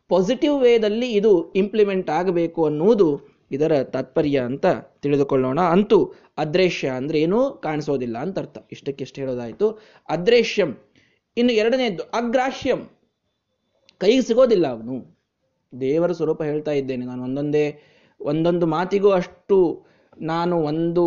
ಪಾಸಿಟಿವ್ 0.08 0.62
ವೇದಲ್ಲಿ 0.62 1.12
ಇದು 1.12 1.52
ಇಂಪ್ಲಿಮೆಂಟ್ 1.52 2.10
ಆಗಬೇಕು 2.10 2.66
ಅನ್ನುವುದು 2.66 3.35
ಇದರ 3.50 3.82
ತಾತ್ಪರ್ಯ 3.82 4.38
ಅಂತ 4.40 4.66
ತಿಳಿದುಕೊಳ್ಳೋಣ. 5.02 5.60
ಅಂತೂ 5.60 6.12
ಅದೃಶ್ಯ 6.38 6.88
ಅಂದ್ರೆ 6.88 7.20
ಏನೂ 7.20 7.50
ಕಾಣಿಸೋದಿಲ್ಲ 7.50 8.18
ಅಂತ 8.18 8.38
ಅರ್ಥ. 8.38 8.58
ಇಷ್ಟಕ್ಕೆಷ್ಟು 8.72 9.20
ಹೇಳೋದಾಯಿತು. 9.20 9.80
ಅದೃಶ್ಯಂ 10.08 10.76
ಇನ್ನು 11.36 11.52
ಎರಡನೇದ್ದು 11.52 12.02
ಅಗ್ರಾಹ್ಯಂ 12.02 12.90
ಕೈಗೆ 13.98 14.22
ಸಿಗೋದಿಲ್ಲ 14.22 14.66
ಅವನು. 14.66 15.16
ದೇವರ 15.80 16.12
ಸ್ವರೂಪ 16.12 16.42
ಹೇಳ್ತಾ 16.42 16.70
ಇದ್ದೇನೆ 16.70 17.06
ನಾನು. 17.06 17.22
ಒಂದೊಂದೇ, 17.22 17.82
ಒಂದೊಂದು 18.20 18.66
ಮಾತಿಗೂ 18.66 19.10
ಅಷ್ಟು 19.10 19.86
ನಾನು 20.20 20.56
ಒಂದು 20.60 21.04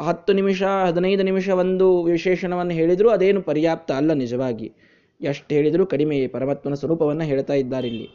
ಹತ್ತು 0.00 0.32
ನಿಮಿಷ, 0.32 0.62
ಹದಿನೈದು 0.62 1.22
ನಿಮಿಷ 1.22 1.48
ಒಂದು 1.48 2.02
ವಿಶೇಷಣವನ್ನು 2.02 2.72
ಹೇಳಿದರೂ 2.72 3.08
ಅದೇನು 3.08 3.42
ಪರ್ಯಾಪ್ತ 3.42 3.92
ಅಲ್ಲ 3.92 4.12
ನಿಜವಾಗಿ. 4.12 4.72
ಎಷ್ಟು 5.20 5.54
ಹೇಳಿದರೂ 5.54 5.86
ಕಡಿಮೆ 5.86 6.26
ಪರಮಾತ್ಮನ 6.26 6.74
ಸ್ವರೂಪವನ್ನು 6.74 7.24
ಹೇಳ್ತಾ 7.24 7.52
ಇದ್ದಾರೆ 7.52 7.88
ಇಲ್ಲಿ. 7.88 8.08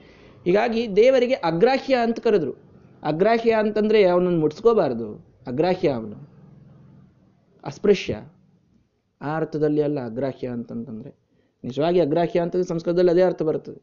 ಹೀಗಾಗಿ 0.45 0.95
ದೇವರಿಗೆ 0.95 1.33
ಅಗ್ರಾಹ್ಯ 1.33 1.95
ಅಂತ 1.95 2.19
ಕರೆದ್ರು. 2.19 2.64
ಅಗ್ರಾಹ್ಯ 3.05 3.51
ಅಂತಂದರೆ 3.51 4.03
ಅವನನ್ನು 4.03 4.39
ಮುಟ್ಸ್ಕೋಬಾರ್ದು. 4.39 5.15
ಅಗ್ರಾಹ್ಯ 5.47 5.89
ಅವನು. 5.89 6.15
ಅಸ್ಪೃಶ್ಯ. 7.63 8.23
ಆ 9.21 9.35
ಅರ್ಥದಲ್ಲಿ 9.35 9.81
ಅಲ್ಲ 9.81 10.05
ಅಗ್ರಾಹ್ಯ 10.05 10.47
ಅಂತಂತಂದರೆ. 10.47 11.15
ನಿಜವಾಗಿ 11.63 11.99
ಅಗ್ರಾಹ್ಯ 11.99 12.39
ಅಂತಂದ್ರೆ 12.39 12.69
ಸಂಸ್ಕೃತದಲ್ಲಿ 12.69 13.11
ಅದೇ 13.11 13.21
ಅರ್ಥ 13.21 13.41
ಬರ್ತದೆ. 13.41 13.81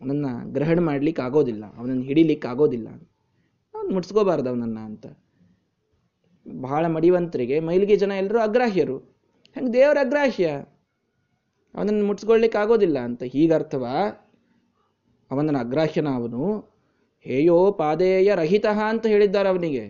ಅವನನ್ನು 0.00 0.52
ಗ್ರಹಣ 0.52 0.80
ಮಾಡ್ಲಿಕ್ಕೆ 0.80 1.22
ಆಗೋದಿಲ್ಲ. 1.22 1.64
ಅವನನ್ನು 1.76 2.02
ಹಿಡಿಲಿಕ್ಕೆ 2.02 2.48
ಆಗೋದಿಲ್ಲ. 2.48 2.88
ಅವನು 3.74 3.88
ಮುಟ್ಸ್ಕೋಬಾರ್ದು 3.88 4.50
ಅವನನ್ನು 4.50 4.80
ಅಂತ. 4.80 5.06
ಬಹಳ 6.60 6.86
ಮಡಿವಂತರಿಗೆ 6.86 7.60
ಮೈಲಿಗೆ 7.60 7.96
ಜನ 7.96 8.12
ಎಲ್ಲರೂ 8.12 8.38
ಅಗ್ರಾಹ್ಯರು. 8.38 8.98
ಹೆಂಗೆ 9.54 9.72
ದೇವರ 9.72 9.98
ಅಗ್ರಾಹ್ಯ? 10.00 10.46
ಅವನನ್ನು 11.74 12.06
ಮುಟ್ಸ್ಕೊಳ್ಲಿಕ್ಕೆ 12.06 12.58
ಆಗೋದಿಲ್ಲ 12.58 12.98
ಅಂತ. 12.98 13.22
ಹೀಗರ್ಥವಾ? 13.22 14.08
ಅವನನ್ನ 15.30 15.58
ಅಗ್ರಾಹ್ಯನ 15.58 16.08
ಅವನು 16.08 16.75
ಹೇಯೋ 17.26 17.72
ಪಾದೇಯ 17.72 18.34
ರಹಿತ 18.34 18.66
ಅಂತ 18.66 19.06
ಹೇಳಿದ್ದಾರೆ 19.06 19.48
ಅವನಿಗೆ. 19.48 19.84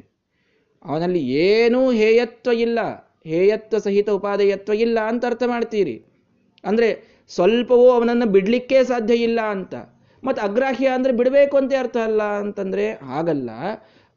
ಅವನಲ್ಲಿ 0.85 1.23
ಏನೂ 1.47 1.81
ಹೇಯತ್ವ 1.93 2.53
ಇಲ್ಲ. 2.53 2.79
ಹೇಯತ್ವ 3.27 3.79
ಸಹಿತ 3.79 4.09
ಉಪಾದೇಯತ್ವ 4.11 4.73
ಇಲ್ಲ 4.73 4.99
ಅಂತ 5.09 5.25
ಅರ್ಥ 5.25 5.43
ಮಾಡ್ತೀರಿ. 5.47 5.95
ಅಂದರೆ 6.65 6.89
ಸ್ವಲ್ಪವೂ 7.29 7.87
ಅವನನ್ನು 7.91 8.27
ಬಿಡಲಿಕ್ಕೆ 8.27 8.85
ಸಾಧ್ಯ 8.85 9.15
ಇಲ್ಲ 9.15 9.41
ಅಂತ. 9.41 9.75
ಮತ್ತು 10.23 10.43
ಅಗ್ರಾಹ್ಯ 10.43 10.89
ಅಂದರೆ 10.89 11.13
ಬಿಡಬೇಕು 11.13 11.57
ಅಂತ 11.57 11.73
ಅರ್ಥ 11.79 11.97
ಅಲ್ಲ 12.05 12.23
ಅಂತಂದರೆ 12.23 12.93
ಹಾಗಲ್ಲ. 12.93 13.51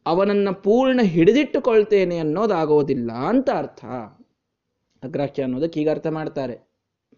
ಅವನನ್ನು 0.05 0.53
ಪೂರ್ಣ 0.63 0.99
ಹಿಡಿದಿಟ್ಟುಕೊಳ್ತೇನೆ 1.03 2.17
ಅನ್ನೋದಾಗೋದಿಲ್ಲ 2.17 3.11
ಅಂತ 3.11 3.49
ಅರ್ಥ. 3.57 3.85
ಅಗ್ರಾಹ್ಯ 5.03 5.43
ಅನ್ನೋದಕ್ಕೆ 5.43 5.81
ಈಗ 5.81 5.89
ಅರ್ಥ 5.89 6.07
ಮಾಡ್ತಾರೆ. 6.07 6.55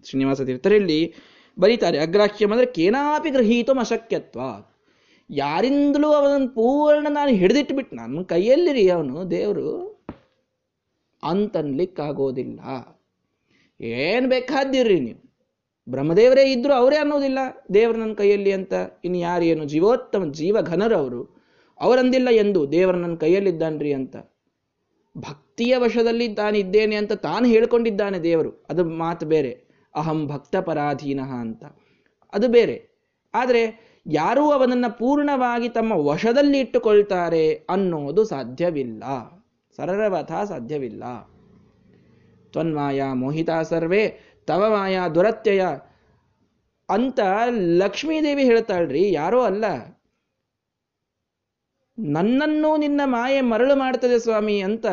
ಶ್ರೀನಿವಾಸ 0.06 0.42
ತೀರ್ಥರಲ್ಲಿ 0.42 1.14
ಬರೀತಾರೆ, 1.58 1.98
ಅಗ್ರಾಹ್ಯಂ 1.98 2.52
ಅಂದರೆ 2.52 2.66
ಕೇನಾಪಿ 2.66 3.30
ಗೃಹೀತು 3.30 3.74
ಅಶಕ್ಯತ್ವ 3.80 4.42
ಯಾರಿಂದಲೂ 5.32 6.12
ಅವನ 6.12 6.46
ಪೂರ್ಣ 6.46 7.08
ನಾನು 7.10 7.32
ಹಿಡಿದಿಟ್ಬಿಟ್ಟು 7.32 7.96
ನನ್ನ 7.96 8.22
ಕೈಯಲ್ಲಿರಿ 8.22 8.90
ಅವನು, 8.90 9.32
ದೇವರು. 9.32 9.92
ಅಂತನ್ಲಿಕ್ಕಾಗೋದಿಲ್ಲ 11.24 12.60
ಏನು 13.82 14.30
ಬೇಕಾದಿರ್ರಿ 14.30 15.00
ನೀವು? 15.00 15.32
ಬ್ರಹ್ಮದೇವರೇ 15.90 16.52
ಇದ್ರು 16.52 16.74
ಅವರೇ 16.74 16.98
ಅನ್ನೋದಿಲ್ಲ, 16.98 17.40
ದೇವರು 17.74 17.98
ನನ್ನ 17.98 18.14
ಕೈಯಲ್ಲಿ 18.14 18.52
ಅಂತ. 18.52 18.74
ಇನ್ನು 19.04 19.20
ಯಾರೇನು? 19.20 19.66
ಜೀವೋತ್ತಮ 19.66 20.32
ಜೀವ 20.32 20.62
ಘನರು 20.62 20.96
ಅವರು. 20.96 21.42
ಅವರಂದಿಲ್ಲ 21.80 22.30
ಎಂದು 22.30 22.72
ದೇವರು 22.72 22.98
ನನ್ನ 22.98 23.16
ಕೈಯಲ್ಲಿದ್ದಾನ್ರಿ 23.16 23.94
ಅಂತ. 23.94 24.16
ಭಕ್ತಿಯ 25.18 25.78
ವಶದಲ್ಲಿ 25.78 26.36
ತಾನಿದ್ದೇನೆ 26.36 26.96
ಅಂತ 26.96 27.14
ತಾನು 27.14 27.46
ಹೇಳ್ಕೊಂಡಿದ್ದಾನೆ 27.46 28.20
ದೇವರು. 28.20 28.66
ಅದು 28.70 28.86
ಮಾತು 28.86 29.26
ಬೇರೆ. 29.26 29.64
ಅಹಂ 29.96 30.28
ಭಕ್ತ 30.28 30.56
ಪರಾಧೀನ 30.56 31.22
ಅಂತ. 31.22 31.66
ಅದು 32.34 32.48
ಬೇರೆ. 32.48 32.92
ಆದರೆ 33.34 33.91
ಯಾರೂ 34.10 34.52
ಅವನನ್ನ 34.52 34.88
ಪೂರ್ಣವಾಗಿ 34.88 35.70
ತಮ್ಮ 35.70 35.92
ವಶದಲ್ಲಿ 35.92 36.60
ಇಟ್ಟುಕೊಳ್ತಾರೆ 36.60 37.54
ಅನ್ನೋದು 37.70 38.24
ಸಾಧ್ಯವಿಲ್ಲ. 38.24 39.04
ಸರಳವಥ 39.76 40.32
ಸಾಧ್ಯವಿಲ್ಲ. 40.32 41.04
ತ್ವನ್ಮಾಯ 42.52 43.04
ಮೋಹಿತಾ 43.14 43.64
ಸರ್ವೇ, 43.64 44.20
ತವ 44.46 44.70
ಮಾಯಾ 44.70 45.08
ದುರತ್ಯಯ 45.08 45.66
ಅಂತ 46.90 47.20
ಲಕ್ಷ್ಮೀದೇವಿ 47.50 48.44
ಹೇಳ್ತಾಳ್ರಿ. 48.44 49.12
ಯಾರೋ 49.12 49.42
ಅಲ್ಲ. 49.42 49.66
ನನ್ನನ್ನು 52.00 52.78
ನಿನ್ನ 52.78 53.02
ಮಾಯೆ 53.06 53.42
ಮರಳು 53.42 53.76
ಮಾಡ್ತದೆ 53.76 54.20
ಸ್ವಾಮಿ 54.20 54.60
ಅಂತ 54.60 54.86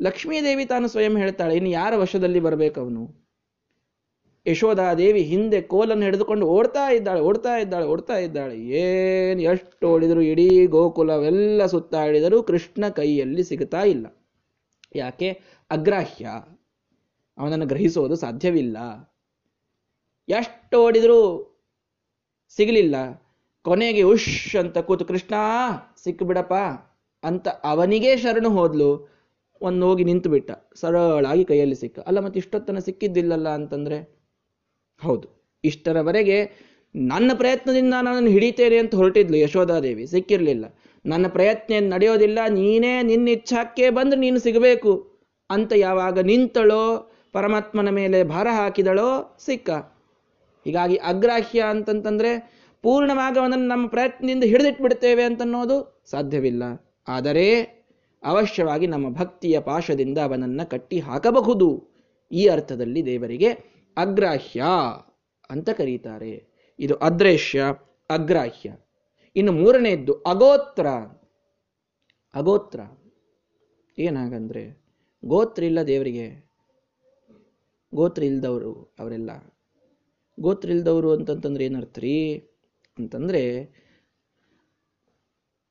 ಲಕ್ಷ್ಮೀದೇವಿ 0.00 0.64
ತಾನು 0.64 0.88
ಸ್ವಯಂ 0.88 1.16
ಹೇಳ್ತಾಳೆ. 1.16 1.54
ಇನ್ನು 1.56 1.70
ಯಾರ 1.70 1.96
ವಶದಲ್ಲಿ 1.96 2.40
ಬರಬೇಕು 2.40 2.80
ಅವನು? 2.80 3.29
ಯಶೋಧಾದೇವಿ 4.46 5.22
ಹಿಂದೆ 5.22 5.62
ಕೋಲನ್ನು 5.62 6.04
ಹಿಡಿದುಕೊಂಡು 6.04 6.46
ಓಡ್ತಾ 6.46 6.90
ಇದ್ದಾಳೆ 6.90 7.20
ಓಡ್ತಾ 7.20 7.56
ಇದ್ದಾಳೆ 7.56 7.86
ಓಡ್ತಾ 7.86 8.18
ಇದ್ದಾಳೆ. 8.18 8.58
ಏನು 8.58 9.40
ಎಷ್ಟು 9.40 9.88
ಓಡಿದರೂ 9.88 10.20
ಇಡೀ 10.20 10.66
ಗೋಕುಲವೆಲ್ಲ 10.66 11.66
ಸುತ್ತಾಡಿದರೂ 11.66 12.42
ಕೃಷ್ಣ 12.42 12.88
ಕೈಯಲ್ಲಿ 12.88 13.44
ಸಿಗ್ತಾ 13.44 13.82
ಇಲ್ಲ. 13.82 14.06
ಯಾಕೆ? 14.96 15.40
ಅಗ್ರಾಹ್ಯ. 15.70 16.26
ಅವನನ್ನು 17.38 17.66
ಗ್ರಹಿಸೋದು 17.66 18.16
ಸಾಧ್ಯವಿಲ್ಲ. 18.16 18.76
ಎಷ್ಟು 20.28 20.84
ಓಡಿದರೂ 20.84 21.46
ಸಿಗಲಿಲ್ಲ. 22.48 22.94
ಕೊನೆಗೆ 23.62 24.02
ಉಶ್ 24.02 24.56
ಅಂತ 24.56 24.78
ಕೂತು, 24.78 25.04
ಕೃಷ್ಣ 25.04 25.34
ಸಿಕ್ಕಿಬಿಡಪ್ಪ 26.04 26.54
ಅಂತ 27.26 27.48
ಅವನಿಗೆ 27.48 28.16
ಶರಣು 28.16 28.50
ಹೋದ್ಲು. 28.50 29.08
ಒಂದು 29.60 29.86
ಹೋಗಿ 29.86 30.04
ನಿಂತು 30.04 30.30
ಬಿಟ್ಟ 30.30 30.50
ಸರಳಾಗಿ 30.74 31.44
ಕೈಯಲ್ಲಿ 31.44 31.74
ಸಿಕ್ಕ. 31.74 31.98
ಅಲ್ಲ 31.98 32.20
ಮತ್ತೆ 32.20 32.38
ಇಷ್ಟೊತ್ತನ 32.38 32.78
ಸಿಕ್ಕಿದ್ದಿಲ್ಲಲ್ಲ 32.78 33.48
ಅಂತಂದ್ರೆ? 33.48 34.19
ಹೌದು. 35.00 35.26
ಇಷ್ಟರವರೆಗೆ 35.64 36.70
ನನ್ನ 36.96 37.30
ಪ್ರಯತ್ನದಿಂದ 37.34 37.94
ನಾನು 38.02 38.26
ಹಿಡಿತೇನೆ 38.26 38.76
ಅಂತ 38.76 38.94
ಹೊರಟಿದ್ಲು 38.94 39.36
ಯಶೋಧಾದೇವಿ 39.36 40.06
ಸಿಕ್ಕಿರಲಿಲ್ಲ. 40.06 40.64
ನನ್ನ 41.06 41.26
ಪ್ರಯತ್ನ 41.28 41.74
ನಡೆಯೋದಿಲ್ಲ. 41.92 42.38
ನೀನೇ 42.48 43.02
ನಿನ್ನ 43.02 43.28
ಇಚ್ಛಾಕ್ಕೆ 43.28 43.90
ಬಂದ್ರೆ 43.90 44.20
ನೀನು 44.20 44.38
ಸಿಗಬೇಕು 44.38 45.20
ಅಂತ 45.50 45.72
ಯಾವಾಗ 45.76 46.18
ನಿಂತಳೋ, 46.18 47.12
ಪರಮಾತ್ಮನ 47.32 47.88
ಮೇಲೆ 47.88 48.24
ಭಾರ 48.24 48.46
ಹಾಕಿದಳೋ 48.50 49.38
ಸಿಕ್ಕ. 49.46 49.70
ಹೀಗಾಗಿ 50.66 50.96
ಅಗ್ರಾಹ್ಯ 50.96 51.60
ಅಂತಂತಂದ್ರೆ 51.60 52.60
ಪೂರ್ಣವಾಗಿ 52.82 53.38
ಅವನನ್ನು 53.38 53.66
ನಮ್ಮ 53.66 53.86
ಪ್ರಯತ್ನದಿಂದ 53.88 54.44
ಹಿಡಿದಿಟ್ಬಿಡ್ತೇವೆ 54.44 55.22
ಅಂತನ್ನೋದು 55.22 56.04
ಸಾಧ್ಯವಿಲ್ಲ. 56.10 56.62
ಆದರೆ 57.08 57.46
ಅವಶ್ಯವಾಗಿ 58.24 58.86
ನಮ್ಮ 58.86 59.08
ಭಕ್ತಿಯ 59.10 59.60
ಪಾಶದಿಂದ 59.60 60.18
ಅವನನ್ನು 60.18 60.70
ಕಟ್ಟಿ 60.70 61.00
ಹಾಕಬಹುದು 61.00 61.90
ಈ 62.32 62.46
ಅರ್ಥದಲ್ಲಿ 62.46 63.06
ದೇವರಿಗೆ 63.06 63.79
ಅಗ್ರಾಹ್ಯ 63.96 64.64
ಅಂತ 65.50 65.70
ಕರೀತಾರೆ. 65.70 66.46
ಇದು 66.78 66.96
ಅದೃಶ್ಯ 66.96 67.64
ಅಗ್ರಾಹ್ಯ. 68.10 68.76
ಇನ್ನು 69.36 69.52
ಮೂರನೆಯದ್ದು 69.52 70.12
ಅಗೋತ್ರ. 70.12 70.86
ಅಗೋತ್ರ. 72.34 72.80
ಏನಾಗಂದ್ರೆ 73.98 74.82
ಗೋತ್ರ 75.24 75.62
ಇಲ್ಲ 75.62 75.82
ದೇವರಿಗೆ. 75.82 76.50
ಗೋತ್ರ 77.94 78.22
ಇಲ್ದವರು 78.22 78.94
ಅವರೆಲ್ಲ. 78.98 79.30
ಗೋತ್ರ 80.40 80.70
ಇಲ್ದವರು 80.70 81.12
ಅಂತಂತಂದ್ರೆ 81.12 81.64
ಏನರ್ಥರಿ 81.64 82.38
ಅಂತಂದ್ರೆ 82.98 83.68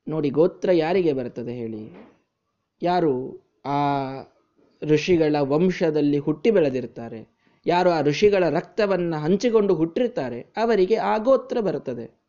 ನೋಡಿ 0.08 0.30
ಗೋತ್ರ 0.30 0.72
ಯಾರಿಗೆ 0.72 1.14
ಬರ್ತದೆ 1.14 1.54
ಹೇಳಿ? 1.54 2.12
ಯಾರು? 2.82 3.44
ಆ 3.66 3.76
ಋಷಿಗಳ 4.82 5.36
ವಂಶದಲ್ಲಿ 5.40 6.18
ಹುಟ್ಟಿ 6.18 6.52
ಬೆಳೆದಿರ್ತಾರೆ. 6.52 7.39
ಯಾರು 7.66 7.90
ಆ 7.90 8.02
ಋಷಿಗಳ 8.02 8.50
ರಕ್ತವನ್ನು 8.50 9.18
ಹಂಚಿಕೊಂಡು 9.20 9.76
ಹುಟ್ಟಿರ್ತಾರೆ 9.76 10.42
ಅವರಿಗೆ 10.42 10.96
ಆ 10.96 11.18
ಗೋತ್ರ 11.18 11.60
ಬರುತ್ತದೆ. 11.60 12.20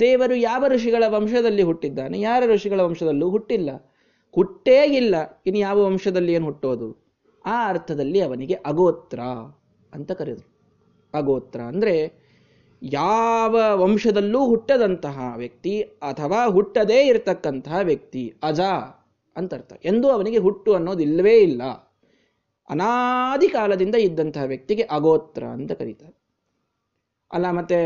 ದೇವರು 0.00 0.34
ಯಾವ 0.34 0.64
ಋಷಿಗಳ 0.68 1.04
ವಂಶದಲ್ಲಿ 1.06 1.62
ಹುಟ್ಟಿದ್ದಾನೆ, 1.62 2.20
ಯಾರ 2.20 2.42
ಋಷಿಗಳ 2.46 2.80
ವಂಶದಲ್ಲೂ 2.80 3.30
ಹುಟ್ಟಿಲ್ಲ. 3.30 3.70
ಹುಟ್ಟೇ 4.32 4.84
ಇಲ್ಲ 4.84 5.14
ಇನ್ನು 5.46 5.58
ಯಾವ 5.58 5.84
ವಂಶದಲ್ಲಿ 5.84 6.32
ಏನು 6.32 6.44
ಹುಟ್ಟೋದು 6.44 7.02
ಆ 7.46 7.68
ಅರ್ಥದಲ್ಲಿ 7.68 8.20
ಅವನಿಗೆ 8.20 8.54
ಅಗೋತ್ರ 8.54 9.20
ಅಂತ 9.94 10.12
ಕರೆದರು 10.12 10.48
ಅಗೋತ್ರ 11.14 11.60
ಅಂದರೆ 11.60 12.22
ಯಾವ 12.82 13.56
ವಂಶದಲ್ಲೂ 13.74 14.46
ಹುಟ್ಟದಂತಹ 14.46 15.34
ವ್ಯಕ್ತಿ 15.36 15.82
ಅಥವಾ 15.82 16.46
ಹುಟ್ಟದೇ 16.46 17.06
ಇರತಕ್ಕಂತಹ 17.06 17.78
ವ್ಯಕ್ತಿ, 17.82 18.34
ಅಜ 18.42 18.60
ಅಂತ 19.36 19.54
ಅರ್ಥ. 19.54 19.72
ಎಂದು 19.84 20.10
ಅವನಿಗೆ 20.10 20.38
ಹುಟ್ಟು 20.38 20.74
ಅನ್ನೋದು 20.74 21.02
ಇಲ್ಲ. 21.02 21.62
ಅನಾದಿ 22.70 23.48
ಕಾಲದಿಂದ 23.48 23.94
ಇದ್ದಂತಹ 23.94 24.42
ವ್ಯಕ್ತಿಗೆ 24.42 24.84
ಅಗೋತ್ರ 24.90 25.44
ಅಂತ 25.44 25.72
ಕರೀತಾರೆ. 25.72 26.14
ಅಲ್ಲ, 27.30 27.46
ಮತ್ತೆ 27.50 27.78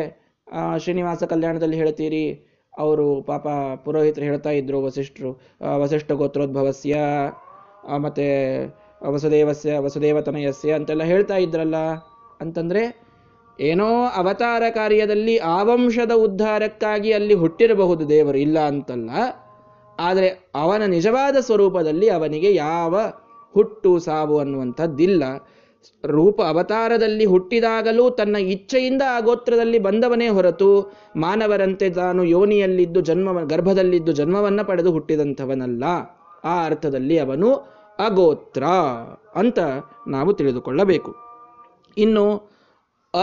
ಶ್ರೀನಿವಾಸ 0.79 1.25
ಕಲ್ಯಾಣದಲ್ಲಿ 1.25 1.77
ಹೇಳ್ತೀರಿ, 1.77 2.25
ಅವರು 2.73 3.07
ಪಾಪ 3.23 3.47
ಪುರೋಹಿತರು 3.85 4.25
ಹೇಳ್ತಾ 4.25 4.51
ಇದ್ರು 4.51 4.79
ವಸಿಷ್ಠರು 4.83 5.31
ವಸಿಷ್ಠ 5.77 6.13
ಗೋತ್ರೋದ್ಭವಸ್ಯ 6.13 6.97
ಮತ್ತೆ, 7.97 8.27
ವಸುದೇವಸ್ಯ, 9.07 9.73
ವಸುದೇವತನಯಸ್ಯ 9.79 10.73
ಅಂತೆಲ್ಲ 10.73 11.05
ಹೇಳ್ತಾ 11.05 11.37
ಇದ್ರಲ್ಲ, 11.37 11.79
ಅಂತಂದ್ರೆ, 12.41 12.83
ಏನೋ 13.59 13.89
ಅವತಾರ 14.17 14.63
ಕಾರ್ಯದಲ್ಲಿ 14.71 15.35
ಆ 15.49 15.59
ವಂಶದ 15.63 16.15
ಉದ್ಧಾರಕ್ಕಾಗಿ 16.19 17.11
ಅಲ್ಲಿ 17.13 17.35
ಹುಟ್ಟಿರಬಹುದು 17.35 18.05
ದೇವರು 18.09 18.39
ಇಲ್ಲ 18.39 18.59
ಅಂತಲ್ಲ, 18.67 19.11
ಆದರೆ 19.99 20.29
ಅವನ 20.55 20.83
ನಿಜವಾದ 20.87 21.37
ಸ್ವರೂಪದಲ್ಲಿ 21.41 22.09
ಅವನಿಗೆ 22.09 22.51
ಯಾವ 22.55 22.95
ಹುಟ್ಟು 23.57 23.99
ಸಾವು 23.99 24.39
ಅನ್ನುವಂಥದ್ದಿಲ್ಲ. 24.39 25.25
ರೂಪ 26.05 26.43
ಅವತಾರದಲ್ಲಿ 26.43 27.25
ಹುಟ್ಟಿದಾಗಲೂ 27.25 28.11
ತನ್ನ 28.11 28.37
ಇಚ್ಛೆಯಿಂದ 28.37 29.03
ಆ 29.11 29.21
ಗೋತ್ರದಲ್ಲಿ 29.21 29.79
ಬಂದವನೇ 29.79 30.29
ಹೊರತು 30.29 30.97
ಮಾನವರಂತೆ 31.17 31.91
ತಾನು 31.91 32.25
ಯೋನಿಯಲ್ಲಿದ್ದು 32.25 33.01
ಜನ್ಮ, 33.01 33.41
ಗರ್ಭದಲ್ಲಿದ್ದು 33.41 34.13
ಜನ್ಮವನ್ನ 34.13 34.63
ಪಡೆದು 34.63 34.93
ಹುಟ್ಟಿದಂಥವನಲ್ಲ. 34.93 35.85
ಆ 36.45 36.65
ಅರ್ಥದಲ್ಲಿ 36.65 37.19
ಅವನು 37.19 37.55
ಅಗೋತ್ರ 37.99 38.65
ಅಂತ 39.35 39.59
ನಾವು 40.09 40.33
ತಿಳಿದುಕೊಳ್ಳಬೇಕು. 40.33 41.15
ಇನ್ನು 41.99 42.57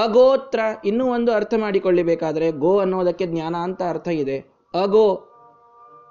ಅಗೋತ್ರ 0.04 0.60
ಇನ್ನೂ 0.86 1.06
ಒಂದು 1.06 1.32
ಅರ್ಥ 1.32 1.54
ಮಾಡಿಕೊಳ್ಳಬೇಕಾದ್ರೆ 1.58 2.52
ಗೋ 2.52 2.80
ಅನ್ನೋದಕ್ಕೆ 2.80 3.26
ಜ್ಞಾನ 3.28 3.56
ಅಂತ 3.56 3.82
ಅರ್ಥ 3.90 4.08
ಇದೆ. 4.08 4.38
ಅಗೋ, 4.82 5.30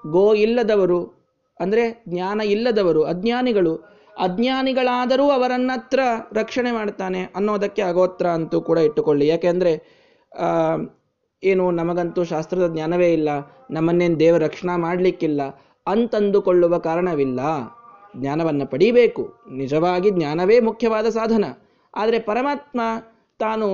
ಗೋ 0.06 0.34
ಇಲ್ಲದವರು, 0.34 1.00
ಅಂದ್ರೆ 1.60 2.04
ಜ್ಞಾನ 2.08 2.40
ಇಲ್ಲದವರು, 2.40 3.04
ಅಜ್ಞಾನಿಗಳು 3.04 3.91
ಅಜ್ಞಾನಿಗಳಾದರೂ 4.16 5.30
ಅವರನ್ನತ್ರ 5.30 6.00
ರಕ್ಷಣೆ 6.32 6.72
ಮಾಡ್ತಾನೆ 6.72 7.22
ಅನ್ನೋದಕ್ಕೆ 7.36 7.82
ಅಗೋತ್ರ 7.82 8.26
ಅಂತೂ 8.26 8.60
ಕೂಡ 8.60 8.78
ಇಟ್ಟುಕೊಳ್ಳಿ. 8.78 9.28
ಯಾಕೆಂದ್ರೆ 9.28 9.72
ಏನು 11.42 11.70
ನಮಗಂತೂ 11.70 12.24
ಶಾಸ್ತ್ರದ 12.24 12.66
ಜ್ಞಾನವೇ 12.72 13.12
ಇಲ್ಲ, 13.12 13.28
ನಮ್ಮನ್ನೇನು 13.70 14.20
ದೇವ 14.20 14.36
ರಕ್ಷಣಾ 14.36 14.76
ಮಾಡಲಿಕ್ಕಿಲ್ಲ 14.76 15.42
ಅಂತಂದುಕೊಳ್ಳುವ 15.86 16.78
ಕಾರಣವಿಲ್ಲ. 16.78 17.40
ಜ್ಞಾನವನ್ನು 18.16 18.66
ಪಡೀಬೇಕು. 18.66 19.22
ನಿಜವಾಗಿ 19.52 20.10
ಜ್ಞಾನವೇ 20.10 20.60
ಮುಖ್ಯವಾದ 20.60 21.08
ಸಾಧನ. 21.08 21.44
ಆದರೆ 21.94 22.18
ಪರಮಾತ್ಮ 22.18 22.80
ತಾನು 23.40 23.68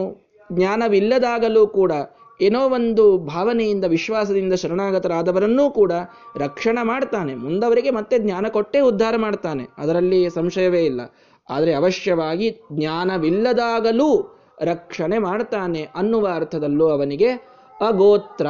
ಜ್ಞಾನವಿಲ್ಲದಾಗಲೂ 0.52 1.66
ಕೂಡ 1.66 1.92
ಏನೋ 2.40 2.68
ಒಂದು 2.68 3.18
ಭಾವನೆಯಿಂದ, 3.18 3.84
ವಿಶ್ವಾಸದಿಂದ 3.84 4.52
ಶರಣಾಗತರಾದವರನ್ನೂ 4.52 5.70
ಕೂಡ 5.70 5.92
ರಕ್ಷಣೆ 6.36 6.82
ಮಾಡ್ತಾನೆ. 6.82 7.34
ಮುಂದವರಿಗೆ 7.34 7.90
ಮತ್ತೆ 7.90 8.18
ಜ್ಞಾನ 8.18 8.46
ಕೊಟ್ಟೇ 8.48 8.80
ಉದ್ಧಾರ 8.80 9.16
ಮಾಡ್ತಾನೆ. 9.16 9.64
ಅದರಲ್ಲಿ 9.78 10.30
ಸಂಶಯವೇ 10.30 10.84
ಇಲ್ಲ. 10.84 11.00
ಆದರೆ 11.50 11.74
ಅವಶ್ಯವಾಗಿ 11.74 12.60
ಜ್ಞಾನವಿಲ್ಲದಾಗಲೂ 12.72 14.38
ರಕ್ಷಣೆ 14.60 15.18
ಮಾಡ್ತಾನೆ 15.18 15.88
ಅನ್ನುವ 15.94 16.28
ಅರ್ಥದಲ್ಲೂ 16.34 16.88
ಅವನಿಗೆ 16.88 17.28
ಅಗೋತ್ರ 17.86 18.46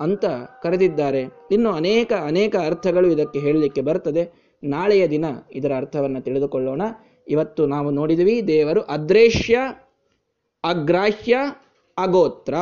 ಅಂತ 0.00 0.24
ಕರೆದಿದ್ದಾರೆ. 0.62 1.22
ಇನ್ನು 1.50 1.72
ಅನೇಕ 1.72 2.12
ಅನೇಕ 2.12 2.56
ಅರ್ಥಗಳು 2.56 3.08
ಇದಕ್ಕೆ 3.08 3.38
ಹೇಳಲಿಕ್ಕೆ 3.38 3.80
ಬರ್ತದೆ. 3.80 4.52
ನಾಳೆಯ 4.64 5.08
ದಿನ 5.08 5.24
ಇದರ 5.52 5.72
ಅರ್ಥವನ್ನು 5.76 6.20
ತಿಳಿದುಕೊಳ್ಳೋಣ. 6.20 6.82
ಇವತ್ತು 7.28 7.66
ನಾವು 7.66 7.90
ನೋಡಿದ್ವಿ 7.90 8.48
ದೇವರು 8.48 8.80
ಅದೃಶ್ಯ 8.80 9.58
ಅಗ್ರಾಹ್ಯ, 10.64 11.38
ಅಗೋತ್ರ. 11.98 12.54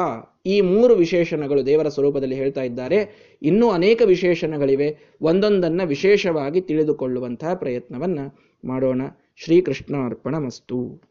ಈ 0.46 0.60
ಮೂರು 0.60 0.94
ವಿಶೇಷಣಗಳು 0.94 1.66
ದೇವರ 1.66 1.88
ಸ್ವರೂಪದಲ್ಲಿ 1.88 2.34
ಹೇಳ್ತಾ 2.34 2.62
ಇದ್ದಾರೆ. 2.62 3.30
ಇನ್ನೂ 3.42 3.70
ಅನೇಕ 3.70 4.02
ವಿಶೇಷಣಗಳಿವೆ. 4.04 4.98
ಒಂದೊಂದನ್ನು 5.20 5.86
ವಿಶೇಷವಾಗಿ 5.86 6.60
ತಿಳಿದುಕೊಳ್ಳುವಂತಹ 6.60 7.54
ಪ್ರಯತ್ನವನ್ನು 7.54 8.40
ಮಾಡೋಣ. 8.64 9.02
ಶ್ರೀಕೃಷ್ಣ 9.36 9.96
ಅರ್ಪಣ 10.06 10.34
ಮಸ್ತು 10.38 11.02